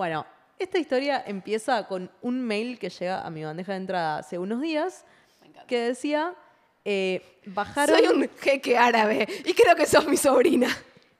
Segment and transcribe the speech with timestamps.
[0.00, 0.24] Bueno,
[0.58, 4.62] esta historia empieza con un mail que llega a mi bandeja de entrada hace unos
[4.62, 5.04] días
[5.66, 6.34] que decía,
[6.86, 7.98] eh, bajaron...
[7.98, 10.68] Soy un jeque árabe y creo que sos mi sobrina.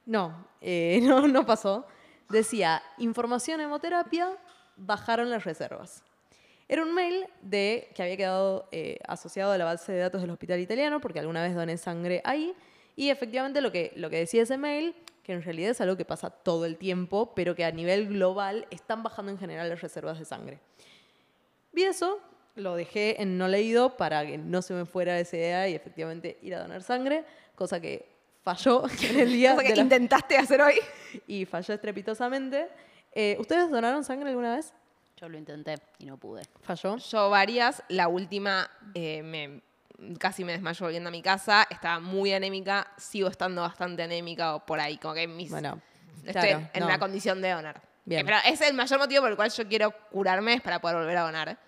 [0.07, 1.87] No, eh, no, no pasó.
[2.31, 4.31] Decía, información hemoterapia,
[4.79, 6.03] bajaron las reservas.
[6.67, 10.31] Era un mail de, que había quedado eh, asociado a la base de datos del
[10.31, 12.55] hospital italiano, porque alguna vez doné sangre ahí.
[12.97, 14.95] Y efectivamente lo que, lo que decía ese mail,
[15.31, 18.67] que en realidad es algo que pasa todo el tiempo, pero que a nivel global
[18.71, 20.59] están bajando en general las reservas de sangre.
[21.73, 22.19] Vi eso,
[22.57, 26.39] lo dejé en no leído para que no se me fuera esa idea y efectivamente
[26.43, 27.25] ir a donar sangre,
[27.55, 28.09] cosa que
[28.43, 30.75] falló en el día Cosa que la- intentaste hacer hoy.
[31.27, 32.69] y falló estrepitosamente.
[33.13, 34.73] Eh, ¿Ustedes donaron sangre alguna vez?
[35.17, 36.43] Yo lo intenté y no pude.
[36.63, 36.97] Falló.
[36.97, 39.61] Yo varias, la última eh, me,
[40.19, 44.65] casi me desmayó volviendo a mi casa, estaba muy anémica, sigo estando bastante anémica o
[44.67, 45.81] por ahí, como que mis, Bueno,
[46.25, 46.87] estoy claro, en no.
[46.87, 47.81] una condición de donar.
[48.05, 48.25] Bien.
[48.25, 51.17] Pero es el mayor motivo por el cual yo quiero curarme, es para poder volver
[51.17, 51.59] a donar.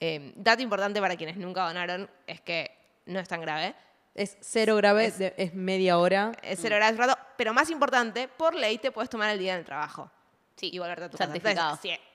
[0.00, 3.74] Eh, dato importante para quienes nunca donaron es que no es tan grave.
[4.14, 6.32] Es cero grave, Es- de- es, media hora.
[6.42, 9.56] Es cero horas de rato, pero más importante, por ley te puedes tomar el día
[9.56, 10.10] del trabajo.
[10.56, 11.54] Sí, y volverte a tu certificado.
[11.56, 11.70] casa.
[11.82, 12.13] Entonces, si,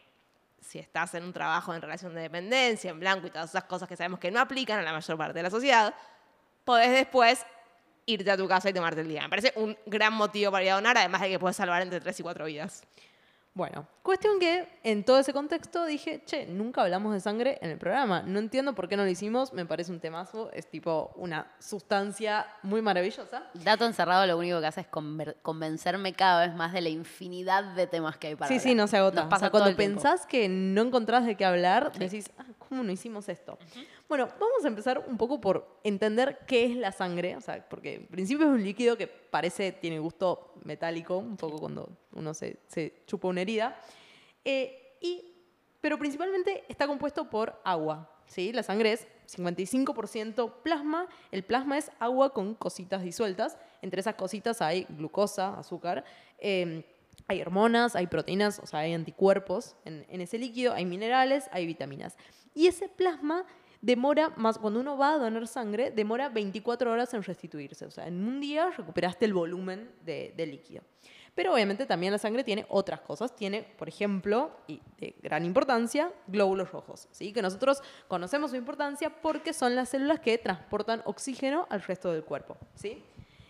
[0.62, 3.88] si estás en un trabajo en relación de dependencia, en blanco y todas esas cosas
[3.88, 5.94] que sabemos que no aplican a la mayor parte de la sociedad,
[6.64, 7.46] podés después
[8.06, 9.24] irte a tu casa y tomarte el día.
[9.24, 12.00] Me parece un gran motivo para ir a donar, además de que puedes salvar entre
[12.00, 12.84] 3 y 4 vidas.
[13.56, 17.78] Bueno, cuestión que en todo ese contexto dije, che, nunca hablamos de sangre en el
[17.78, 18.22] programa.
[18.22, 22.46] No entiendo por qué no lo hicimos, me parece un temazo, es tipo una sustancia
[22.64, 23.44] muy maravillosa.
[23.56, 24.88] Dato encerrado lo único que hace es
[25.42, 28.64] convencerme cada vez más de la infinidad de temas que hay para Sí, hablar.
[28.64, 29.16] sí, no se agota.
[29.22, 29.96] Nos o pasa sea, cuando tiempo.
[30.02, 33.58] pensás que no encontrás de qué hablar, decís, ah, ¿cómo no hicimos esto?
[34.08, 37.96] Bueno, vamos a empezar un poco por entender qué es la sangre, o sea, porque
[37.96, 42.58] en principio es un líquido que parece, tiene gusto metálico, un poco cuando uno se,
[42.68, 43.82] se chupa una herida,
[44.46, 45.34] Eh, y,
[45.82, 48.54] pero principalmente está compuesto por agua, ¿sí?
[48.54, 54.62] La sangre es 55% plasma, el plasma es agua con cositas disueltas, entre esas cositas
[54.62, 56.04] hay glucosa, azúcar,
[56.38, 56.86] eh,
[57.28, 62.18] hay hormonas, hay proteínas, o sea, hay anticuerpos en, ese líquido, hay minerales, hay vitaminas.
[62.54, 63.46] Y ese plasma
[63.82, 67.86] demora más, cuando uno va a donar sangre, demora 24 horas en restituirse.
[67.86, 70.84] O sea, en un día recuperaste el volumen de, de líquido.
[71.36, 73.36] Pero obviamente también la sangre tiene otras cosas.
[73.36, 77.08] Tiene, por ejemplo, y de gran importancia, glóbulos rojos.
[77.12, 77.32] ¿sí?
[77.32, 82.26] Que nosotros conocemos su importancia porque son las células que transportan oxígeno al resto del
[82.26, 82.58] cuerpo.
[82.76, 83.04] ¿sí?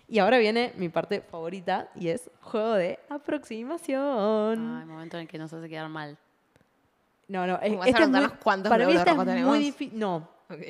[0.09, 4.77] Y ahora viene mi parte favorita y es juego de aproximación.
[4.79, 6.17] Ay, momento en el que nos hace quedar mal.
[7.27, 9.25] No, no, es, ¿Vas a este es muy, cuántos para mí glóbulos esta es muy
[9.25, 9.59] tenemos?
[9.59, 9.99] difícil.
[9.99, 10.27] No,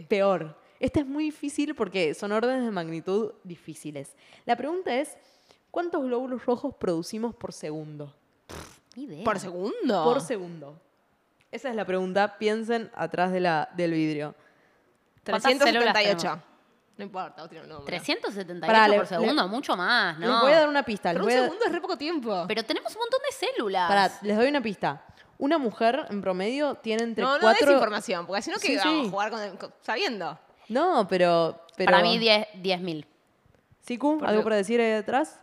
[0.09, 0.57] peor.
[0.81, 4.13] Este es muy difícil porque son órdenes de magnitud difíciles.
[4.45, 5.17] La pregunta es,
[5.71, 8.13] ¿cuántos glóbulos rojos producimos por segundo?
[8.95, 9.23] Idea.
[9.23, 10.03] ¿Por segundo?
[10.03, 10.81] Por segundo.
[11.49, 12.37] Esa es la pregunta.
[12.37, 14.35] Piensen atrás de la, del vidrio.
[15.23, 16.48] ¿Cuántas células 378.
[16.99, 17.85] No importa, otro número.
[17.85, 20.27] 378 Pará, le- por segundo, mucho más, ¿no?
[20.33, 21.11] Les voy a dar una pista.
[21.13, 22.43] Pero un voy a- segundo es re poco tiempo.
[22.45, 23.87] Pero tenemos un montón de células.
[23.87, 25.05] Pará, les doy una pista.
[25.37, 27.65] Una mujer en promedio tiene entre no, no cuatro...
[27.67, 29.07] des información, porque si no, Sí, que vamos sí.
[29.07, 30.37] a jugar con, el- con- sabiendo.
[30.67, 31.89] No, pero, pero...
[31.89, 33.05] Para mí 10 10.000.
[33.79, 35.39] Siku, Por ¿algo para decir ahí detrás?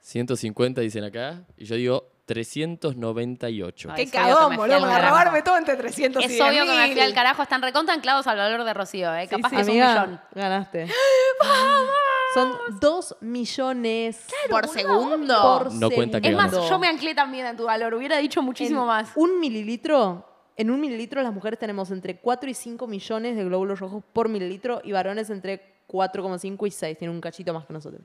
[0.00, 1.42] 150 dicen acá.
[1.56, 3.88] Y yo digo 398.
[3.90, 5.10] Ay, Qué es obvio que me cagón, boludo, para carajo.
[5.10, 6.92] robarme todo entre 300 y Es obvio que me 10.000.
[6.92, 7.42] fui al carajo.
[7.42, 9.26] Están recontra anclados al valor de Rocío, ¿eh?
[9.28, 10.20] Capaz Sí, que es amiga, un millón.
[10.34, 10.86] Ganaste.
[12.34, 15.42] Son dos millones por segundo.
[15.42, 17.92] por No cuenta que Es más, yo me anclé también en tu valor.
[17.94, 19.10] Hubiera dicho muchísimo En más.
[19.16, 23.80] Un mililitro, en un mililitro las mujeres tenemos entre 4 y 5 millones de glóbulos
[23.80, 26.98] rojos por mililitro y varones entre 4,5 y 6.
[26.98, 28.02] Tienen un cachito más que nosotros.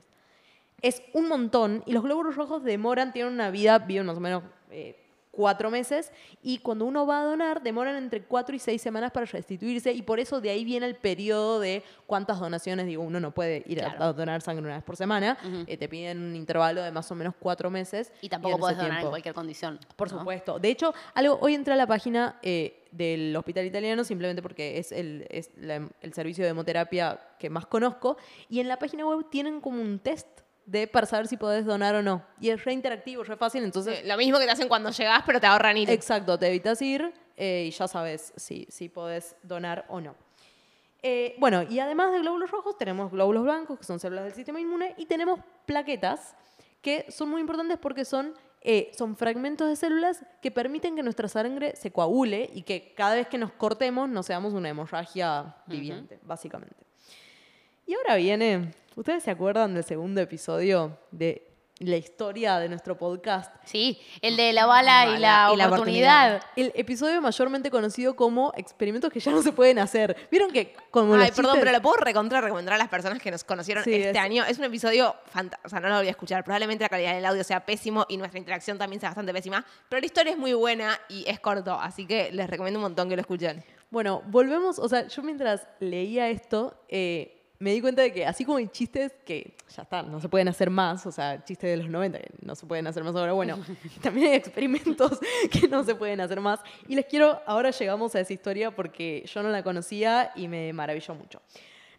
[0.82, 4.42] Es un montón y los glóbulos rojos demoran, tienen una vida, viven más o menos
[4.70, 4.96] eh,
[5.30, 6.10] cuatro meses
[6.42, 10.02] y cuando uno va a donar demoran entre 4 y 6 semanas para restituirse y
[10.02, 13.80] por eso de ahí viene el periodo de cuántas donaciones, digo, uno no puede ir
[13.84, 14.04] a- Claro.
[14.04, 15.38] a, donar sangre una vez por semana,
[15.68, 18.12] eh, te piden un intervalo de más o menos cuatro meses.
[18.20, 19.78] Y tampoco podés donar en cualquier condición.
[19.96, 20.18] por ¿no?
[20.18, 20.58] supuesto.
[20.58, 24.90] De hecho, algo, hoy entré a la página eh, del Hospital Italiano simplemente porque es,
[24.92, 28.16] el, es la- el servicio de hemoterapia que más conozco.
[28.48, 30.26] Y en la página web tienen como un test
[30.68, 32.22] de para saber si podés donar o no.
[32.40, 33.64] Y es re interactivo, re fácil.
[33.64, 35.88] Entonces, Sí, Lo mismo que te hacen cuando llegás, pero te ahorran ir.
[35.90, 40.14] exacto, te evitas ir eh, y ya sabes si, si podés donar o no.
[41.02, 44.60] Eh, bueno, y además de glóbulos rojos, tenemos glóbulos blancos, que son células del sistema
[44.60, 46.34] inmune, y tenemos plaquetas,
[46.82, 51.28] que son muy importantes porque son, eh, son fragmentos de células que permiten que nuestra
[51.28, 56.18] sangre se coagule y que cada vez que nos cortemos no seamos una hemorragia viviente,
[56.24, 56.87] básicamente.
[57.88, 61.44] Y ahora viene, ¿ustedes se acuerdan del segundo episodio de
[61.80, 63.54] la historia de nuestro podcast.
[63.64, 66.42] Sí, el de la bala y la, Bala y la oportunidad.
[66.56, 70.16] El episodio mayormente conocido como experimentos que ya no se pueden hacer.
[70.28, 73.22] ¿Vieron que como Ay, los perdón, chistes- pero lo puedo recontra recomendar a las personas
[73.22, 74.44] que nos conocieron Sí, este es- año.
[74.44, 75.66] Es un episodio fantástico.
[75.66, 76.42] O sea, no lo voy a escuchar.
[76.42, 79.64] Probablemente la calidad del audio sea pésimo y nuestra interacción también sea bastante pésima.
[79.88, 81.74] Pero la historia es muy buena y es corto.
[81.80, 83.64] Así que les recomiendo un montón que lo escuchen.
[83.90, 88.44] Bueno, volvemos, o sea, yo mientras leía esto, eh, me di cuenta de que así
[88.44, 91.76] como hay chistes que ya está, no se pueden hacer más, o sea, chistes de
[91.76, 93.58] los 90 que no se pueden hacer más ahora, bueno,
[94.02, 95.18] también hay experimentos
[95.50, 96.60] que no se pueden hacer más.
[96.86, 100.72] Y les quiero, ahora llegamos a esa historia porque yo no la conocía y me
[100.72, 101.42] maravilló mucho.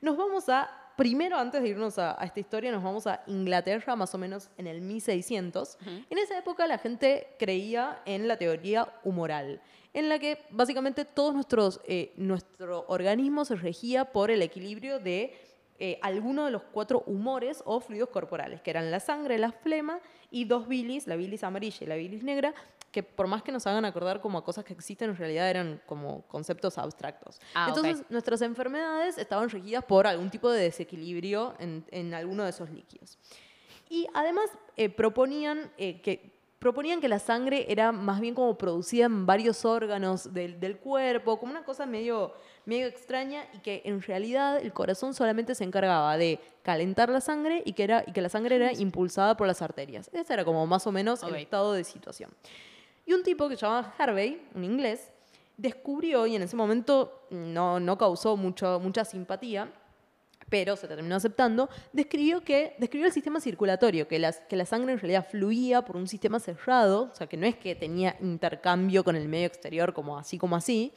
[0.01, 3.97] Nos vamos a, primero antes de irnos a, a esta historia, nos vamos a Inglaterra,
[3.97, 5.77] más o menos en el 1600.
[6.09, 9.61] En esa época la gente creía en la teoría humoral,
[9.93, 15.48] en la que básicamente todos nuestros, eh, nuestro organismo se regía por el equilibrio de
[15.79, 19.99] eh, alguno de los cuatro humores o fluidos corporales, que eran la sangre, la flema
[20.29, 22.53] y dos bilis, la bilis amarilla y la bilis negra,
[22.91, 25.81] que por más que nos hagan acordar como a cosas que existen, en realidad eran
[25.85, 27.39] como conceptos abstractos.
[27.53, 27.67] Ah.
[27.69, 32.69] Entonces, nuestras enfermedades estaban regidas por algún tipo de desequilibrio en, en alguno de esos
[32.69, 33.17] líquidos.
[33.89, 39.05] Y además eh, proponían, eh, que, proponían que la sangre era más bien como producida
[39.05, 42.33] en varios órganos del, del cuerpo, como una cosa medio,
[42.65, 47.63] medio extraña y que en realidad el corazón solamente se encargaba de calentar la sangre
[47.65, 50.09] y que, era, y que la sangre era impulsada por las arterias.
[50.13, 52.29] Ese era como más o menos el estado de situación.
[53.05, 55.11] Y un tipo que se llamaba Harvey, un inglés,
[55.57, 59.71] descubrió, y en ese momento no, no causó mucho, mucha simpatía,
[60.49, 64.93] pero se terminó aceptando, describió, que, describió el sistema circulatorio, que, las, que la sangre
[64.93, 69.03] en realidad fluía por un sistema cerrado, o sea, que no es que tenía intercambio
[69.03, 70.91] con el medio exterior como así como así,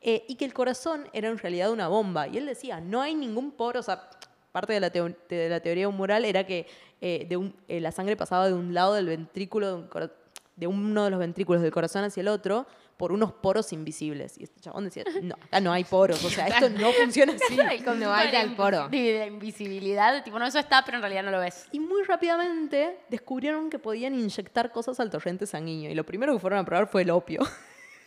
[0.00, 2.28] eh, y que el corazón era en realidad una bomba.
[2.28, 4.08] Y él decía, no hay ningún poro, o sea,
[4.52, 6.66] parte de la, teo- de la teoría humoral era que
[7.00, 10.12] eh, de eh, la sangre pasaba de un lado del ventrículo, de, un cora-
[10.58, 12.66] de uno de los ventrículos del corazón hacia el otro,
[12.96, 14.36] por unos poros invisibles.
[14.38, 17.56] Y este chabón decía, no, acá no hay poros, o sea, esto no funciona así.
[17.56, 18.88] No hay tal poro.
[18.88, 21.66] De la invisibilidad, tipo, no, eso está, pero en realidad no lo ves.
[21.70, 25.90] Y muy rápidamente descubrieron que podían inyectar cosas al torrente sanguíneo.
[25.90, 27.40] Y lo primero que fueron a probar fue el opio.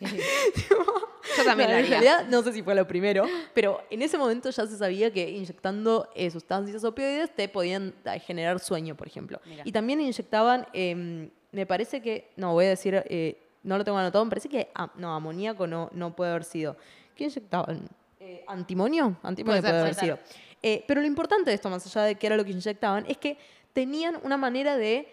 [0.00, 4.18] Yo también No, lo en realidad no sé si fue lo primero, pero en ese
[4.18, 9.06] momento ya se sabía que inyectando eh, sustancias opioides te podían eh, generar sueño, por
[9.06, 9.40] ejemplo.
[9.46, 9.62] Mira.
[9.64, 13.98] Y también inyectaban, eh, me parece que, no voy a decir, eh, no lo tengo
[13.98, 16.76] anotado, me parece que, ah, no, amoníaco no, no puede haber sido.
[17.14, 17.88] ¿Qué inyectaban?
[18.18, 19.16] Eh, ¿Antimonio?
[19.22, 20.40] Antimonio Puede puede, ser, haber puede sido.
[20.62, 23.18] Eh, pero lo importante de esto, más allá de qué era lo que inyectaban, es
[23.18, 23.36] que
[23.72, 25.08] tenían una manera de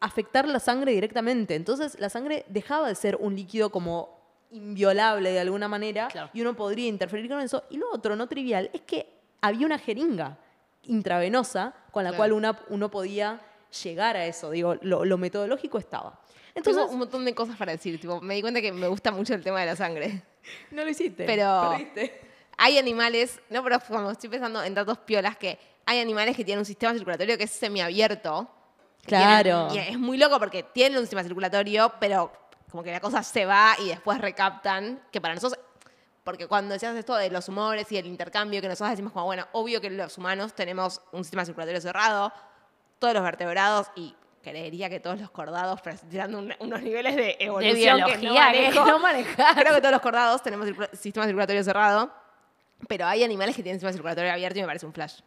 [0.00, 1.54] afectar la sangre directamente.
[1.54, 4.18] Entonces la sangre dejaba de ser un líquido como
[4.50, 6.30] inviolable de alguna manera Claro.
[6.32, 7.64] y uno podría interferir con eso.
[7.70, 9.08] Y lo otro, no trivial, es que
[9.40, 10.38] había una jeringa
[10.84, 12.18] intravenosa con la Claro.
[12.18, 13.40] cual una- uno podía
[13.82, 14.50] llegar a eso.
[14.50, 16.20] Digo, lo, lo metodológico estaba.
[16.54, 18.00] Entonces, Tengo un montón de cosas para decir.
[18.00, 20.22] Tipo, me di cuenta que me gusta mucho el tema de la sangre.
[20.70, 21.24] no lo hiciste.
[21.24, 22.20] Pero- Perdiste.
[22.56, 26.60] Hay animales, no, pero como estoy pensando en datos piolas, que hay animales que tienen
[26.60, 28.48] un sistema circulatorio que es semiabierto.
[29.04, 29.68] Claro.
[29.74, 32.32] Y es muy loco porque tienen un sistema circulatorio, pero
[32.70, 35.62] como que la cosa se va y después recaptan, que para nosotros,
[36.22, 39.46] porque cuando decías esto de los humores y el intercambio, que nosotros decimos como, bueno,
[39.52, 42.32] obvio que los humanos tenemos un sistema circulatorio cerrado,
[43.04, 45.80] todos los vertebrados y creería que todos los cordados,
[46.28, 48.86] un- unos niveles de De evolución que no que manejo.
[48.86, 49.54] no manejas.
[49.56, 52.10] Creo que todos los cordados tenemos circula- sistema circulatorio cerrado,
[52.88, 55.20] pero hay animales que tienen sistema circulatorio abierto y me parece un flash.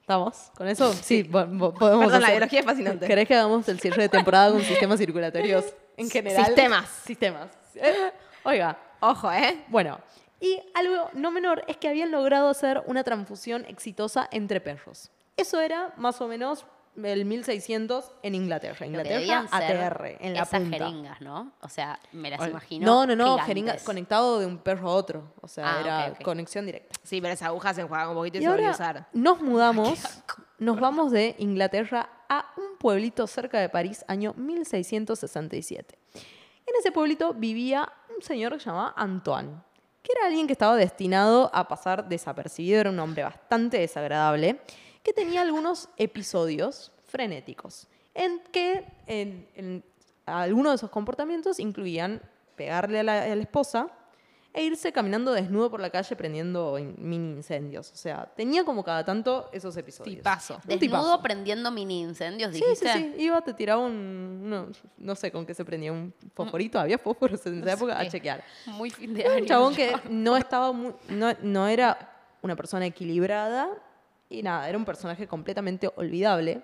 [0.00, 0.92] ¿Estamos con eso?
[0.92, 3.06] Sí, podemos Perdón, la hacer- biología es fascinante.
[3.06, 5.64] ¿Querés que hagamos el cierre de temporada con sistemas circulatorios
[5.96, 6.44] en general?
[6.46, 6.88] Sistemas.
[7.04, 7.48] Sistemas.
[7.76, 8.12] Eh,
[8.44, 9.64] Oiga, Ojo, ¿eh?
[9.68, 9.98] bueno.
[10.40, 15.10] Y algo no menor es que habían logrado hacer una transfusión exitosa entre perros.
[15.36, 16.66] Eso era más o menos
[17.02, 18.84] el 1600 en Inglaterra.
[18.86, 20.78] Inglaterra ATR, en la esas punta.
[20.78, 21.52] jeringas, ¿no?
[21.60, 23.46] O sea, me las imagino No, no, no, gigantes.
[23.46, 25.32] jeringa conectado de un perro a otro.
[25.40, 26.94] O sea, Ah, era conexión directa.
[27.02, 29.08] Sí, pero esa aguja se enjuaga un poquito y, Y se volvió a ahora usar.
[29.12, 30.22] nos mudamos,
[30.58, 35.98] nos vamos de Inglaterra a un pueblito cerca de París, año 1667.
[36.66, 39.50] En ese pueblito vivía un señor que se llamaba Antoine,
[40.02, 44.60] que era alguien que estaba destinado a pasar desapercibido, era un hombre bastante desagradable,
[45.02, 49.84] que tenía algunos episodios frenéticos, en que en, en
[50.26, 52.22] algunos de esos comportamientos incluían
[52.56, 53.88] pegarle a la, a la esposa,
[54.54, 57.90] e irse caminando desnudo por la calle prendiendo in- mini incendios.
[57.90, 60.16] O sea, tenía como cada tanto esos episodios.
[60.18, 60.56] Tipazo.
[60.56, 61.22] Un Desnudo tipazo.
[61.22, 62.92] prendiendo mini incendios, Sí, dijiste.
[62.92, 63.22] sí, sí.
[63.22, 64.50] Iba, te tiraba un.
[64.50, 64.68] No,
[64.98, 66.78] no sé con qué se prendía, un fosforito.
[66.78, 68.44] Había fósforos en esa época a chequear.
[68.66, 69.40] Muy fin de año.
[69.40, 70.92] un chabón que no estaba muy.
[71.08, 72.10] No, no era
[72.42, 73.70] una persona equilibrada
[74.32, 76.62] y nada, era un personaje completamente olvidable.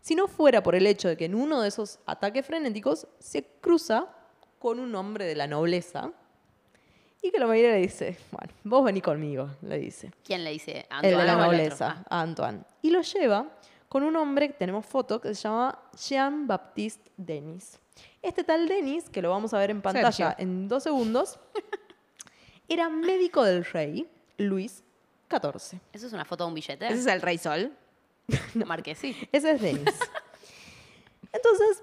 [0.00, 3.44] si no fuera por el hecho de que en uno de esos ataques frenéticos se
[3.60, 4.08] cruza
[4.58, 6.12] con un hombre de la nobleza
[7.20, 10.12] y que lo mira y le dice, bueno, vos vení conmigo, le dice.
[10.24, 10.86] ¿Quién le dice?
[11.02, 12.60] el de ¿Antoine la nobleza, a Antoine.
[12.80, 13.46] Y lo lleva
[13.88, 17.78] con un hombre que tenemos foto que se llama Jean-Baptiste Denis.
[18.22, 20.34] Este tal Denis, que lo vamos a ver en pantalla Sergio.
[20.38, 21.40] en dos segundos,
[22.68, 24.84] era médico del rey Luis
[25.28, 25.80] XIV.
[25.92, 26.86] ¿Eso es una foto de un billete?
[26.86, 27.72] Ese es el Rey Sol.
[28.66, 29.16] Marqué sí.
[29.32, 29.94] Ese es Denis.
[31.32, 31.82] Entonces,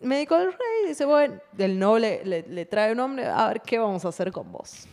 [0.00, 3.78] médico del rey dice, bueno, del noble le, le trae un hombre, a ver, ¿qué
[3.78, 4.86] vamos a hacer con vos?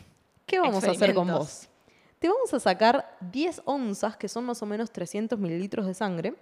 [0.46, 1.68] ¿Qué vamos a hacer con vos?
[2.20, 6.36] Te vamos a sacar 10 onzas, que son más o menos 300 mililitros de sangre,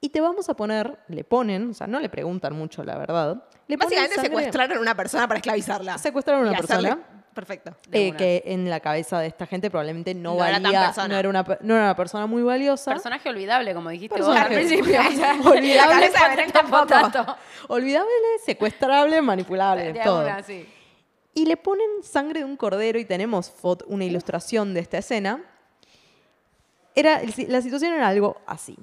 [0.00, 3.44] y te vamos a poner, le ponen, o sea, no le preguntan mucho, la verdad.
[3.66, 5.98] Le Básicamente secuestraron a una persona para esclavizarla.
[5.98, 6.98] Secuestraron a una Y persona.
[7.38, 7.72] Perfecto.
[7.92, 11.06] Eh, que en la cabeza de esta gente probablemente no, No era tan valía, persona.
[11.08, 12.90] no era, una, no era una persona muy valiosa.
[12.90, 15.00] Personaje olvidable, como dijiste Personaje vos al principio.
[15.48, 16.10] olvidable.
[16.68, 17.36] Potato.
[17.68, 18.08] Olvidable,
[18.44, 20.22] secuestrable, manipulable, De todo.
[20.24, 20.68] una, sí.
[21.34, 25.40] Y le ponen sangre de un cordero y tenemos foto- una ilustración de esta escena.
[26.96, 28.76] Era, la situación era algo así.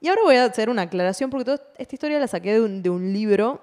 [0.00, 2.82] Y ahora voy a hacer una aclaración porque toda esta historia la saqué de un,
[2.82, 3.60] de un libro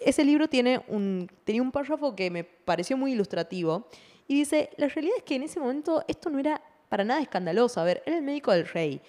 [0.00, 3.88] ese libro tiene un, tenía un párrafo que me pareció muy ilustrativo
[4.26, 7.80] y dice, la realidad es que en ese momento esto no era para nada escandaloso.
[7.80, 9.00] A ver, era el médico del rey.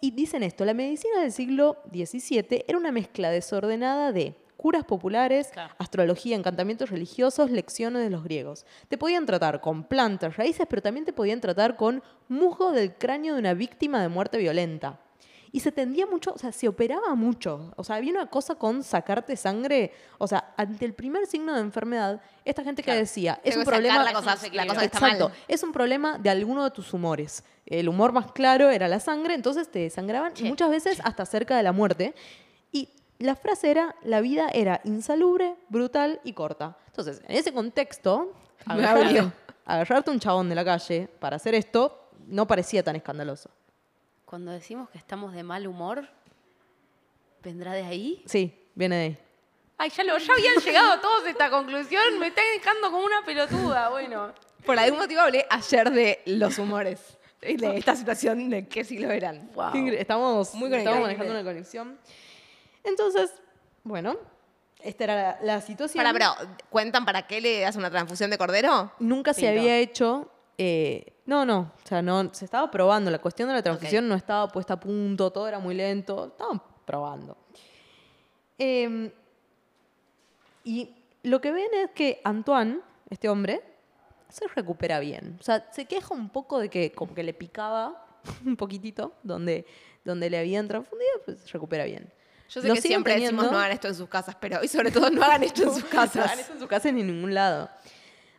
[0.00, 5.48] Y dicen esto, la medicina del siglo XVII era una mezcla desordenada de curas populares,
[5.52, 5.74] Claro.
[5.78, 8.64] astrología, encantamientos religiosos, lecciones de los griegos.
[8.88, 13.34] Te podían tratar con plantas, raíces, pero también te podían tratar con musgo del cráneo
[13.34, 15.00] de una víctima de muerte violenta.
[15.54, 17.72] Y se tendía mucho, o sea, se operaba mucho.
[17.76, 19.92] O sea, había una cosa con sacarte sangre.
[20.18, 22.98] O sea, ante el primer signo de enfermedad, esta gente que Claro.
[22.98, 24.02] decía, es Tengo un que problema.
[24.02, 25.28] la cosa- es un la cosa que está Exacto.
[25.28, 25.38] mal.
[25.46, 27.44] Es un problema de alguno de tus humores.
[27.66, 30.44] El humor más claro era la sangre, entonces te desangraban y Che.
[30.48, 32.16] muchas veces hasta cerca de la muerte.
[32.72, 32.88] Y
[33.20, 36.76] la frase era, la vida era insalubre, brutal y corta.
[36.88, 38.32] Entonces, en ese contexto,
[38.66, 39.22] agarrarte,
[39.66, 43.50] agarrarte un chabón de la calle para hacer esto no parecía tan escandaloso.
[44.34, 46.08] Cuando decimos que estamos de mal humor,
[47.40, 48.20] ¿vendrá de ahí?
[48.26, 49.18] Sí, viene de ahí.
[49.78, 52.18] Ay, ya, lo, ya habían llegado a todos a esta conclusión.
[52.18, 53.90] Me están dejando como una pelotuda.
[53.90, 54.34] Bueno.
[54.66, 57.16] Por algún motivo hablé ayer de los humores.
[57.40, 59.52] De esta situación de qué siglo eran.
[59.54, 59.72] Wow.
[59.92, 61.96] Estamos, Muy estamos manejando una conexión.
[62.82, 63.30] Entonces,
[63.84, 64.16] bueno,
[64.80, 66.02] esta era la, la situación.
[66.02, 66.34] Para, pero,
[66.70, 68.90] ¿cuentan para qué le das una transfusión de cordero?
[68.98, 70.28] Nunca se había hecho.
[70.58, 73.10] eh, no, no, o sea, no, se estaba probando.
[73.10, 76.26] La cuestión de la transfusión no estaba puesta a punto, todo era muy lento.
[76.26, 77.36] Estaban probando.
[78.58, 79.12] Eh,
[80.64, 80.90] y
[81.22, 83.62] lo que ven es que Antoine, este hombre,
[84.28, 85.36] se recupera bien.
[85.40, 88.06] O sea, se queja un poco de que como que le picaba
[88.44, 89.66] un poquitito donde,
[90.04, 92.12] donde le habían transfundido, pues se recupera bien.
[92.50, 93.52] Yo sé Lo que siempre decimos teniendo.
[93.52, 95.82] no hagan esto en sus casas, pero hoy sobre todo no hagan esto en sus
[95.82, 96.38] No hagan casas.
[96.38, 97.70] eso en su casa ni en ningún lado.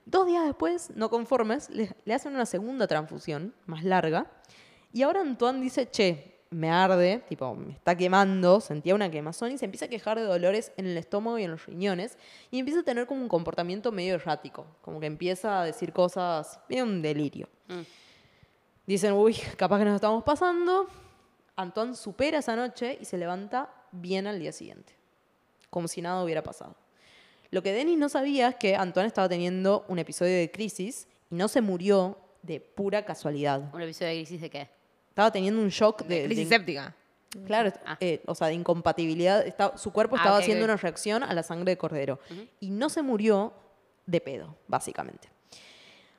[0.06, 4.32] Dos días después, no conformes, le, le hacen una segunda transfusión, más larga.
[4.94, 9.58] Y ahora Antoine dice, che, me arde, tipo, me está quemando, sentía una quemazón y
[9.58, 12.18] se empieza a quejar de dolores en el estómago y en los riñones.
[12.52, 16.60] Y empieza a tener como un comportamiento medio errático, como que empieza a decir cosas,
[16.70, 17.50] medio un delirio.
[17.68, 17.82] Mm.
[18.88, 20.88] Dicen, uy, capaz que nos estamos pasando.
[21.56, 24.94] Antoine supera esa noche y se levanta bien al día siguiente,
[25.70, 26.76] como si nada hubiera pasado.
[27.52, 31.36] Lo que Denis no sabía es que Antoine estaba teniendo un episodio de crisis y
[31.36, 33.62] no se murió de pura casualidad.
[33.74, 34.70] ¿Un episodio de crisis de qué?
[35.10, 36.94] Estaba teniendo un shock de, de- Crisis séptica.
[37.48, 37.98] claro, Ah.
[38.00, 39.46] eh, o sea, de incompatibilidad.
[39.78, 42.20] Su cuerpo Ah, estaba haciendo una reacción a la sangre de cordero
[42.60, 43.54] y no se murió
[44.06, 45.30] de pedo, básicamente.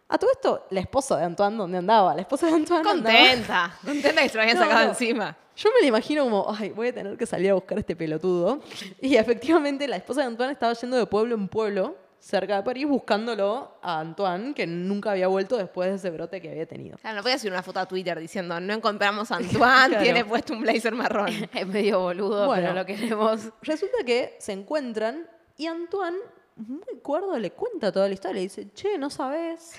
[0.09, 2.14] A todo esto, la esposa de Antoine, ¿dónde andaba?
[2.14, 3.78] La esposa de Antoine andaba- Contenta.
[3.85, 4.90] Contenta que se lo habían No, sacado no.
[4.90, 5.37] encima.
[5.56, 7.96] Yo me lo imagino como, ay, voy a tener que salir a buscar a este
[7.96, 8.60] pelotudo.
[9.00, 12.86] Y efectivamente la esposa de Antoine estaba yendo de pueblo en pueblo, cerca de París,
[12.88, 16.98] buscándolo a Antoine, que nunca había vuelto después de ese brote que había tenido.
[16.98, 20.02] Claro, no podía subir una foto a Twitter diciendo no encontramos a Antoine, Claro.
[20.02, 21.28] tiene puesto un blazer marrón.
[21.54, 22.62] Es medio boludo, Bueno.
[22.62, 23.48] pero lo queremos.
[23.62, 26.18] Resulta que se encuentran y Antoine,
[26.56, 28.34] muy cuerdo, le cuenta toda la historia.
[28.34, 29.76] Le dice, che, no sabes,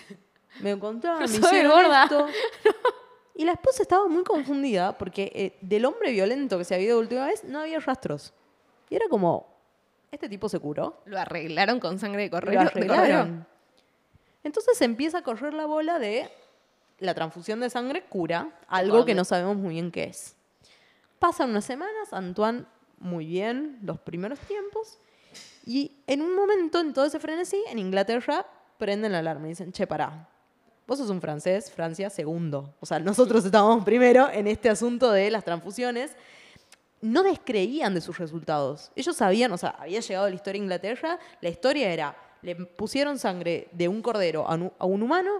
[0.61, 2.03] me encontraron, me hicieron gorda.
[2.05, 2.27] esto".
[3.37, 6.95] Y la esposa estaba muy confundida porque eh, del hombre violento que se había ido
[6.97, 8.33] la última vez no había rastros.
[8.89, 9.45] Y era como,
[10.11, 10.97] este tipo se curó.
[11.05, 12.61] Lo arreglaron con sangre de Lo de cordero.
[12.61, 13.45] arreglaron.
[14.43, 16.31] Entonces empieza a correr la bola de
[16.97, 20.35] la transfusión de sangre cura, algo que no sabemos muy bien qué es.
[21.19, 22.65] Pasan unas semanas, Antoine
[22.97, 24.97] muy bien, los primeros tiempos,
[25.63, 28.47] y en un momento, en todo ese frenesí, en Inglaterra
[28.79, 30.27] prenden la alarma y dicen, che, pará,
[30.87, 32.73] vos sos un francés, Francia segundo.
[32.79, 36.11] O sea, nosotros estábamos primero en este asunto de las transfusiones.
[36.99, 38.91] no descreían de sus resultados.
[38.95, 43.19] Ellos sabían, o sea, había llegado la historia a Inglaterra, la historia era, le pusieron
[43.19, 45.33] sangre de un cordero a un, a un humano,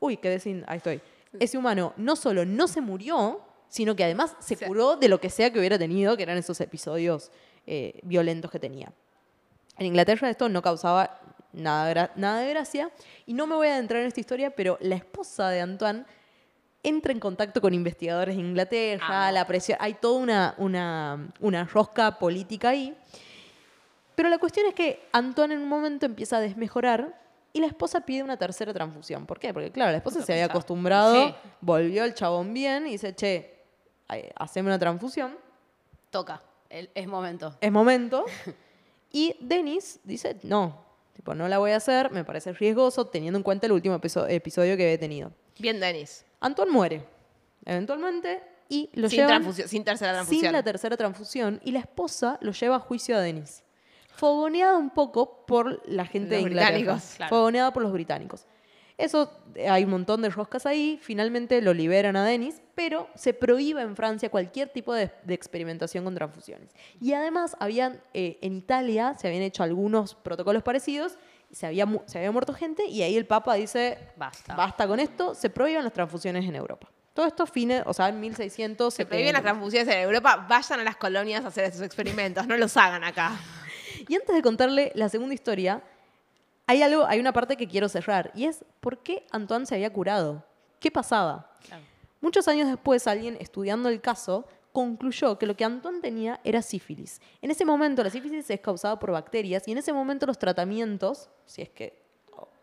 [0.00, 1.00] uy, quedé sin, ahí estoy.
[1.38, 4.64] Ese humano no solo no se murió, sino que además se Sí.
[4.64, 7.30] curó de lo que sea que hubiera tenido, que eran esos episodios
[7.66, 8.90] eh, violentos que tenía.
[9.76, 11.17] En Inglaterra esto no causaba
[11.52, 12.90] nada, nada de gracia.
[13.26, 16.04] Y no me voy a adentrar en esta historia, pero la esposa de Antoine
[16.82, 19.32] entra en contacto con investigadores de Inglaterra, Amo.
[19.34, 22.96] la presión, hay toda una, una, una rosca política ahí.
[24.14, 27.20] Pero la cuestión es que Antoine en un momento empieza a desmejorar
[27.52, 29.26] y la esposa pide una tercera transfusión.
[29.26, 29.52] ¿Por qué?
[29.52, 31.34] Porque claro, la esposa se había acostumbrado, Sí.
[31.60, 33.54] volvió el chabón bien y dice, che,
[34.36, 35.36] haceme una transfusión.
[36.10, 36.42] Toca.
[36.68, 37.56] El- es momento.
[37.60, 38.24] es momento.
[39.10, 40.84] Y Dennis dice, no,
[41.18, 44.26] tipo, no la voy a hacer, me parece riesgoso, teniendo en cuenta el último episo-
[44.28, 45.32] episodio que había tenido.
[45.58, 46.24] Bien, Denis.
[46.40, 47.04] Antoine muere,
[47.64, 50.40] eventualmente, y lo Sin, llevan sin tercera transfusión.
[50.42, 53.64] sin la tercera transfusión, y la esposa lo lleva a juicio a Dennis.
[54.14, 57.00] Fogoneada un poco por la gente Los de Inglaterra.
[57.16, 57.30] claro.
[57.30, 58.46] Fogoneada por los británicos.
[58.98, 63.32] Eso, eh, hay un montón de roscas ahí, finalmente lo liberan a Denis, pero se
[63.32, 66.74] prohíbe en Francia cualquier tipo de, de experimentación con transfusiones.
[67.00, 71.16] Y además, habían, eh, en Italia se habían hecho algunos protocolos parecidos,
[71.52, 74.56] se había, se había muerto gente, y ahí el Papa dice, Basta.
[74.56, 76.90] basta con esto, se prohíben las transfusiones en Europa.
[77.14, 80.46] Todo esto fines, o sea, en 1600 Se prohíben las transfusiones en Europa.
[80.48, 82.46] Vayan a las colonias a hacer esos experimentos.
[82.46, 83.32] No los hagan acá.
[84.06, 85.82] Y antes de contarle la segunda historia,
[86.68, 89.90] hay algo, hay una parte que quiero cerrar y es ¿por qué Antoine se había
[89.90, 90.44] curado?
[90.78, 91.50] ¿Qué pasaba?
[91.66, 91.82] Claro.
[92.20, 97.22] Muchos años después, alguien estudiando el caso concluyó que lo que Antoine tenía era sífilis.
[97.40, 101.30] En ese momento, la sífilis es causada por bacterias y en ese momento los tratamientos,
[101.46, 102.07] si es que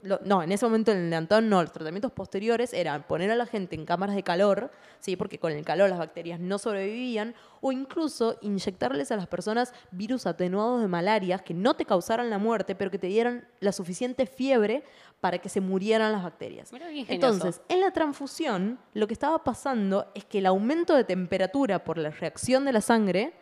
[0.05, 3.31] lo- no, en ese momento en el de Antón no, los tratamientos posteriores eran poner
[3.31, 5.15] a la gente en cámaras de calor, ¿sí?
[5.15, 10.25] porque con el calor las bacterias no sobrevivían, o incluso inyectarles a las personas virus
[10.27, 14.25] atenuados de malaria que no te causaran la muerte, pero que te dieran la suficiente
[14.27, 14.83] fiebre
[15.19, 16.71] para que se murieran las bacterias.
[17.15, 21.97] Entonces, en la transfusión, lo que estaba pasando es que el aumento de temperatura por
[21.97, 23.33] la reacción de la sangre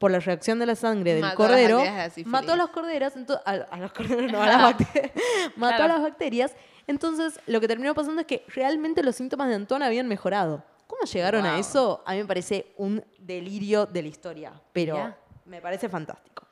[0.00, 3.12] por la reacción de la sangre del Mató cordero, de mató a las corderas,
[3.44, 5.12] a, a los corderos, no, a las bacterias,
[5.56, 5.84] mató Claro.
[5.84, 6.56] a las bacterias.
[6.86, 10.64] Entonces, lo que terminó pasando es que realmente los síntomas de Antón habían mejorado.
[10.86, 12.02] ¿Cómo llegaron a eso?
[12.06, 16.46] A mí me parece un delirio de la historia, pero me parece fantástico.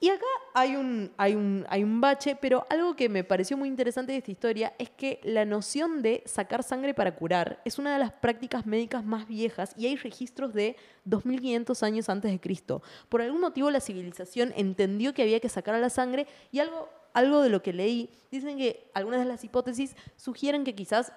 [0.00, 3.68] Y acá hay un, hay, un, hay un bache, pero algo que me pareció muy
[3.68, 7.92] interesante de esta historia es que la noción de sacar sangre para curar es una
[7.92, 12.80] de las prácticas médicas más viejas y hay registros de 2500 años antes de Cristo.
[13.08, 16.88] Por algún motivo la civilización entendió que había que sacar a la sangre y algo,
[17.12, 21.12] algo de lo que leí, dicen que algunas de las hipótesis sugieren que quizás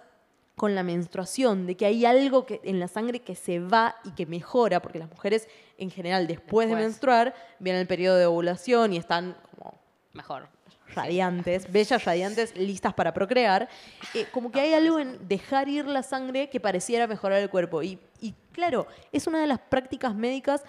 [0.61, 4.11] con la menstruación, de que hay algo que, en la sangre que se va y
[4.11, 5.47] que mejora, porque las mujeres
[5.79, 9.73] en general después, de menstruar viene el periodo de ovulación y están como
[10.13, 10.47] Mejor.
[10.93, 13.67] radiantes, bellas, radiantes, listas para procrear,
[14.13, 17.81] eh, como que hay algo en dejar ir la sangre que pareciera mejorar el cuerpo.
[17.81, 20.63] Y, y claro, es una de las prácticas médicas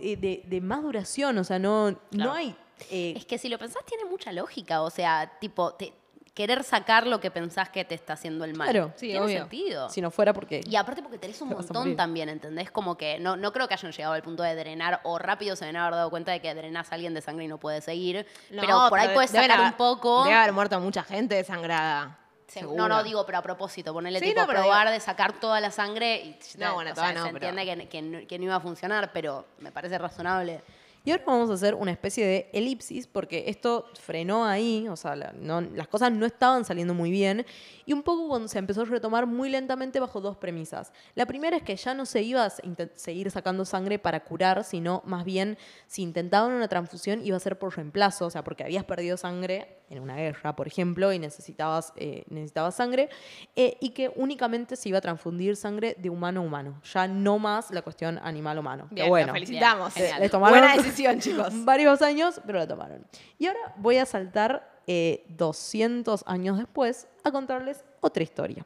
[0.00, 2.54] eh, de, de más duración, o sea, no, no hay...
[2.92, 5.92] eh, Es que si lo pensás tiene mucha lógica, o sea, tipo, te-
[6.36, 8.68] querer sacar lo que pensás que te está haciendo el mal.
[8.70, 8.92] Claro.
[8.96, 9.38] Sí, tiene obvio.
[9.40, 9.88] sentido.
[9.88, 10.60] si no fuera porque...
[10.68, 12.70] Y aparte porque tenés un Te montón también, ¿entendés?
[12.70, 15.64] Como que no, no creo que hayan llegado al punto de drenar o rápido se
[15.64, 18.26] deben haber dado cuenta de que drenás a alguien de sangre y no puede seguir.
[18.50, 20.24] No, pero por ahí puedes sacar haber- un poco.
[20.24, 22.18] Debe haber muerto mucha gente desangrada.
[22.48, 22.76] Se- seguro.
[22.76, 25.32] No, no, digo, pero a propósito, ponerle Sí, tipo no, pero probar digo- de sacar
[25.40, 28.44] toda la sangre y No, bueno, o sea, no, se pero- entiende que, que no
[28.44, 30.62] iba a funcionar, pero me parece razonable.
[31.06, 35.14] Y ahora vamos a hacer una especie de elipsis porque esto frenó ahí, o sea,
[35.16, 37.46] la- no- las cosas no estaban saliendo muy bien
[37.86, 40.92] y un poco cuando se empezó a retomar muy lentamente bajo dos premisas.
[41.14, 42.50] La primera es que ya no se iba a
[42.96, 47.56] seguir sacando sangre para curar, sino más bien si intentaban una transfusión iba a ser
[47.56, 51.92] por reemplazo, o sea, porque habías perdido sangre en una guerra, por ejemplo, y necesitabas,
[51.94, 53.08] eh, necesitabas sangre,
[53.54, 57.38] eh, y que únicamente se iba a transfundir sangre de humano a humano, ya no
[57.38, 58.88] más la cuestión animal-humano.
[59.08, 59.94] Bueno, felicitamos.
[59.94, 60.20] Genial.
[60.20, 60.58] les tomaron
[60.96, 61.64] decisión, chicos.
[61.64, 63.06] varios años, pero la tomaron.
[63.38, 68.64] Y ahora voy a saltar eh, 200 años después a contarles otra historia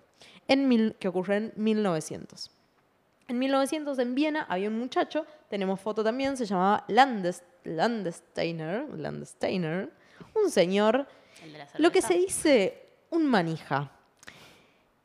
[0.49, 2.51] en mil, que ocurrió en 1900.
[3.29, 9.91] En 1900 en Viena había un muchacho, tenemos foto también, se llamaba Landes, Landesteiner, Landesteiner,
[10.35, 11.07] un señor,
[11.79, 13.93] lo que se dice un manija.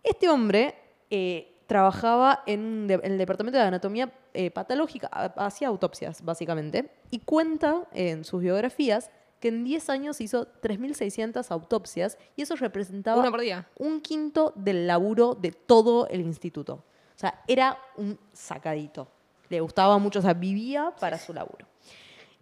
[0.03, 0.73] Este hombre
[1.11, 7.87] eh, trabajaba en el departamento de anatomía eh, patológica, ha- hacía autopsias básicamente, y cuenta
[7.93, 13.41] en sus biografías que en 10 años hizo 3.600 autopsias y eso representaba Uno por
[13.41, 13.67] día.
[13.77, 16.73] un quinto del laburo de todo el instituto.
[17.15, 19.07] O sea, era un sacadito.
[19.49, 21.65] Le gustaba mucho, o sea, vivía para su laburo.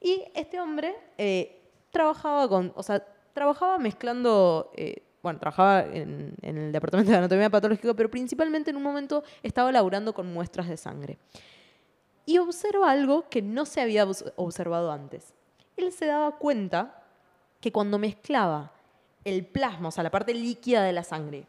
[0.01, 6.58] Y este hombre eh, trabajaba con, o sea, trabajaba mezclando, eh, bueno, trabajaba en, en
[6.58, 10.77] el departamento de anatomía patológica, pero principalmente en un momento estaba laburando con muestras de
[10.77, 11.17] sangre.
[12.25, 15.33] Y observa algo que no se había obs- observado antes.
[15.75, 17.03] Él se daba cuenta
[17.59, 18.71] que cuando mezclaba
[19.25, 21.47] el plasma, o sea, la parte líquida de la sangre,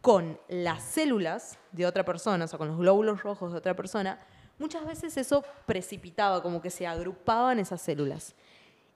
[0.00, 4.18] con las células de otra persona, o con los glóbulos rojos de otra persona,
[4.58, 8.34] muchas veces eso precipitaba, como que se agrupaban esas células.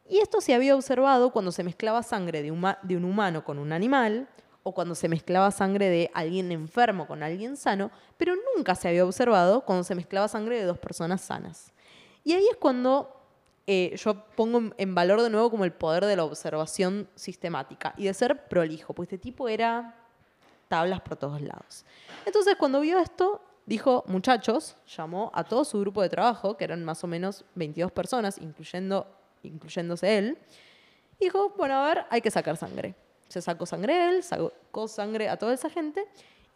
[0.08, 4.28] Y esto se había observado cuando se mezclaba sangre de un humano con un animal
[4.64, 9.04] o cuando se mezclaba sangre de alguien enfermo con alguien sano, pero nunca se había
[9.04, 11.72] observado cuando se mezclaba sangre de dos personas sanas.
[12.24, 13.10] Y ahí es cuando
[13.66, 18.04] eh, yo pongo en- valor de nuevo como el poder de la observación sistemática y
[18.06, 19.94] de ser prolijo, porque este tipo era
[20.68, 21.84] tablas por todos lados.
[22.26, 26.84] Entonces, cuando vio esto, dijo, muchachos, llamó a todo su grupo de trabajo, que eran
[26.84, 28.38] más o menos 22 personas,
[29.42, 30.38] incluyéndose él,
[31.20, 32.94] dijo, bueno, a ver, hay que sacar sangre.
[33.34, 36.06] Se sacó sangre él, sacó sangre a toda esa gente,